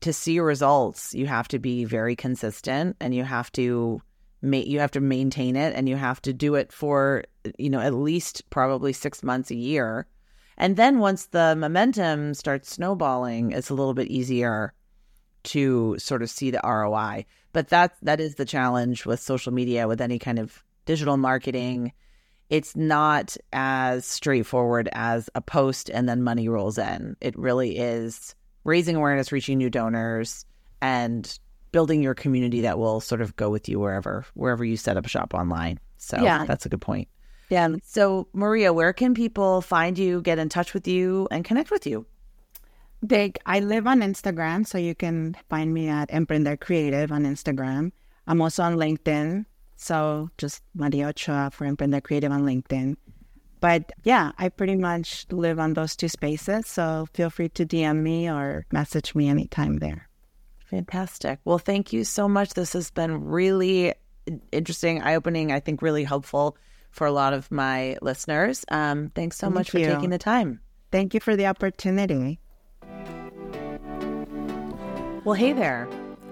To 0.00 0.12
see 0.12 0.38
results, 0.40 1.14
you 1.14 1.26
have 1.26 1.48
to 1.48 1.58
be 1.58 1.84
very 1.84 2.14
consistent 2.14 2.96
and 3.00 3.14
you 3.14 3.24
have 3.24 3.50
to 3.52 4.02
ma- 4.42 4.58
you 4.58 4.80
have 4.80 4.90
to 4.92 5.00
maintain 5.00 5.56
it 5.56 5.74
and 5.74 5.88
you 5.88 5.96
have 5.96 6.20
to 6.22 6.32
do 6.32 6.54
it 6.54 6.72
for 6.72 7.24
you 7.58 7.70
know 7.70 7.80
at 7.80 7.94
least 7.94 8.48
probably 8.50 8.92
6 8.92 9.22
months 9.22 9.50
a 9.50 9.56
year. 9.56 10.06
And 10.58 10.76
then 10.76 10.98
once 10.98 11.26
the 11.26 11.54
momentum 11.56 12.34
starts 12.34 12.72
snowballing, 12.72 13.52
it's 13.52 13.70
a 13.70 13.74
little 13.74 13.94
bit 13.94 14.08
easier 14.08 14.72
to 15.44 15.96
sort 15.98 16.22
of 16.22 16.30
see 16.30 16.50
the 16.50 16.60
ROI. 16.64 17.24
But 17.52 17.68
that 17.68 17.96
that 18.02 18.20
is 18.20 18.34
the 18.34 18.44
challenge 18.44 19.06
with 19.06 19.20
social 19.20 19.52
media 19.52 19.88
with 19.88 20.00
any 20.00 20.18
kind 20.18 20.38
of 20.38 20.62
digital 20.84 21.16
marketing 21.16 21.92
it's 22.50 22.76
not 22.76 23.36
as 23.52 24.06
straightforward 24.06 24.88
as 24.92 25.28
a 25.34 25.40
post 25.40 25.90
and 25.90 26.08
then 26.08 26.22
money 26.22 26.48
rolls 26.48 26.78
in. 26.78 27.16
It 27.20 27.36
really 27.38 27.78
is 27.78 28.34
raising 28.64 28.96
awareness, 28.96 29.32
reaching 29.32 29.58
new 29.58 29.70
donors, 29.70 30.44
and 30.80 31.38
building 31.72 32.02
your 32.02 32.14
community 32.14 32.60
that 32.62 32.78
will 32.78 33.00
sort 33.00 33.20
of 33.20 33.34
go 33.36 33.50
with 33.50 33.68
you 33.68 33.78
wherever 33.80 34.24
wherever 34.34 34.64
you 34.64 34.76
set 34.76 34.96
up 34.96 35.06
shop 35.08 35.34
online. 35.34 35.78
So 35.96 36.22
Yeah. 36.22 36.44
that's 36.44 36.66
a 36.66 36.68
good 36.68 36.80
point. 36.80 37.08
Yeah. 37.50 37.68
So 37.84 38.28
Maria, 38.32 38.72
where 38.72 38.92
can 38.92 39.14
people 39.14 39.60
find 39.60 39.98
you, 39.98 40.20
get 40.22 40.38
in 40.38 40.48
touch 40.48 40.74
with 40.74 40.88
you, 40.88 41.28
and 41.30 41.44
connect 41.44 41.70
with 41.70 41.86
you? 41.86 42.06
They, 43.02 43.32
I 43.44 43.60
live 43.60 43.86
on 43.86 44.00
Instagram, 44.00 44.66
so 44.66 44.78
you 44.78 44.94
can 44.94 45.36
find 45.50 45.72
me 45.72 45.88
at 45.88 46.10
Emprender 46.10 46.56
Creative 46.56 47.12
on 47.12 47.24
Instagram. 47.24 47.92
I'm 48.26 48.40
also 48.40 48.62
on 48.62 48.76
LinkedIn. 48.76 49.44
So 49.76 50.30
just 50.38 50.62
Maria 50.74 51.08
Ochoa 51.08 51.50
for 51.52 51.66
Emprender 51.66 52.00
Creative 52.00 52.32
on 52.32 52.42
LinkedIn. 52.42 52.96
But 53.60 53.92
yeah, 54.04 54.32
I 54.38 54.48
pretty 54.48 54.76
much 54.76 55.26
live 55.30 55.58
on 55.58 55.74
those 55.74 55.96
two 55.96 56.08
spaces. 56.08 56.66
So 56.66 57.06
feel 57.14 57.30
free 57.30 57.48
to 57.50 57.66
DM 57.66 58.02
me 58.02 58.30
or 58.30 58.66
message 58.72 59.14
me 59.14 59.28
anytime 59.28 59.78
there. 59.78 60.08
Fantastic. 60.66 61.38
Well, 61.44 61.58
thank 61.58 61.92
you 61.92 62.04
so 62.04 62.28
much. 62.28 62.54
This 62.54 62.72
has 62.72 62.90
been 62.90 63.24
really 63.24 63.94
interesting, 64.50 65.02
eye 65.02 65.14
opening, 65.14 65.52
I 65.52 65.60
think 65.60 65.80
really 65.80 66.04
helpful 66.04 66.56
for 66.90 67.06
a 67.06 67.12
lot 67.12 67.32
of 67.32 67.50
my 67.50 67.96
listeners. 68.02 68.64
Um, 68.68 69.10
thanks 69.14 69.36
so 69.36 69.46
Thank 69.46 69.54
much 69.54 69.70
for 69.70 69.78
taking 69.78 70.10
the 70.10 70.18
time. 70.18 70.60
Thank 70.90 71.14
you 71.14 71.20
for 71.20 71.36
the 71.36 71.46
opportunity. 71.46 72.40
Well, 75.24 75.34
hey 75.34 75.52
there. 75.52 75.88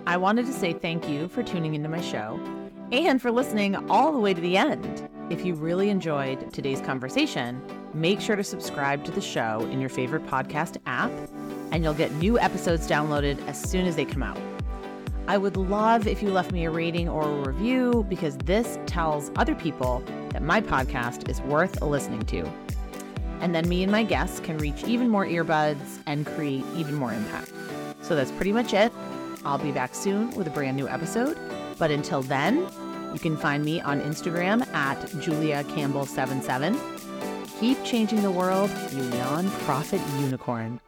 I 0.06 0.16
wanted 0.16 0.46
to 0.46 0.52
say 0.52 0.72
thank 0.72 1.08
you 1.08 1.28
for 1.28 1.42
tuning 1.42 1.74
into 1.74 1.88
my 1.88 2.00
show 2.00 2.38
and 2.94 3.20
for 3.20 3.32
listening 3.32 3.74
all 3.90 4.12
the 4.12 4.18
way 4.18 4.32
to 4.32 4.40
the 4.40 4.56
end. 4.56 5.08
If 5.30 5.44
you 5.44 5.54
really 5.54 5.90
enjoyed 5.90 6.52
today's 6.52 6.80
conversation, 6.80 7.60
make 7.92 8.20
sure 8.20 8.36
to 8.36 8.44
subscribe 8.44 9.04
to 9.04 9.10
the 9.10 9.20
show 9.20 9.66
in 9.72 9.80
your 9.80 9.90
favorite 9.90 10.24
podcast 10.26 10.76
app, 10.86 11.10
and 11.72 11.82
you'll 11.82 11.94
get 11.94 12.12
new 12.12 12.38
episodes 12.38 12.86
downloaded 12.86 13.44
as 13.48 13.60
soon 13.60 13.86
as 13.86 13.96
they 13.96 14.04
come 14.04 14.22
out. 14.22 14.38
I 15.26 15.38
would 15.38 15.56
love 15.56 16.06
if 16.06 16.22
you 16.22 16.30
left 16.30 16.52
me 16.52 16.66
a 16.66 16.70
rating 16.70 17.08
or 17.08 17.22
a 17.28 17.48
review 17.48 18.06
because 18.08 18.36
this 18.38 18.78
tells 18.86 19.32
other 19.36 19.54
people 19.54 20.02
that 20.30 20.42
my 20.42 20.60
podcast 20.60 21.28
is 21.28 21.40
worth 21.42 21.80
listening 21.82 22.22
to. 22.26 22.48
And 23.40 23.54
then 23.54 23.68
me 23.68 23.82
and 23.82 23.90
my 23.90 24.04
guests 24.04 24.38
can 24.40 24.58
reach 24.58 24.84
even 24.84 25.08
more 25.08 25.26
earbuds 25.26 25.98
and 26.06 26.26
create 26.26 26.64
even 26.76 26.94
more 26.94 27.12
impact. 27.12 27.52
So 28.02 28.14
that's 28.14 28.30
pretty 28.32 28.52
much 28.52 28.72
it. 28.72 28.92
I'll 29.44 29.58
be 29.58 29.72
back 29.72 29.94
soon 29.94 30.30
with 30.36 30.46
a 30.46 30.50
brand 30.50 30.76
new 30.76 30.88
episode. 30.88 31.38
But 31.78 31.90
until 31.90 32.22
then, 32.22 32.66
you 33.14 33.20
can 33.20 33.36
find 33.36 33.64
me 33.64 33.80
on 33.80 34.00
Instagram 34.00 34.66
at 34.74 34.98
Julia 35.20 35.64
Campbell77. 35.64 36.76
Keep 37.60 37.82
changing 37.84 38.20
the 38.22 38.30
world, 38.30 38.68
you 38.92 39.02
nonprofit 39.02 40.02
unicorn. 40.20 40.80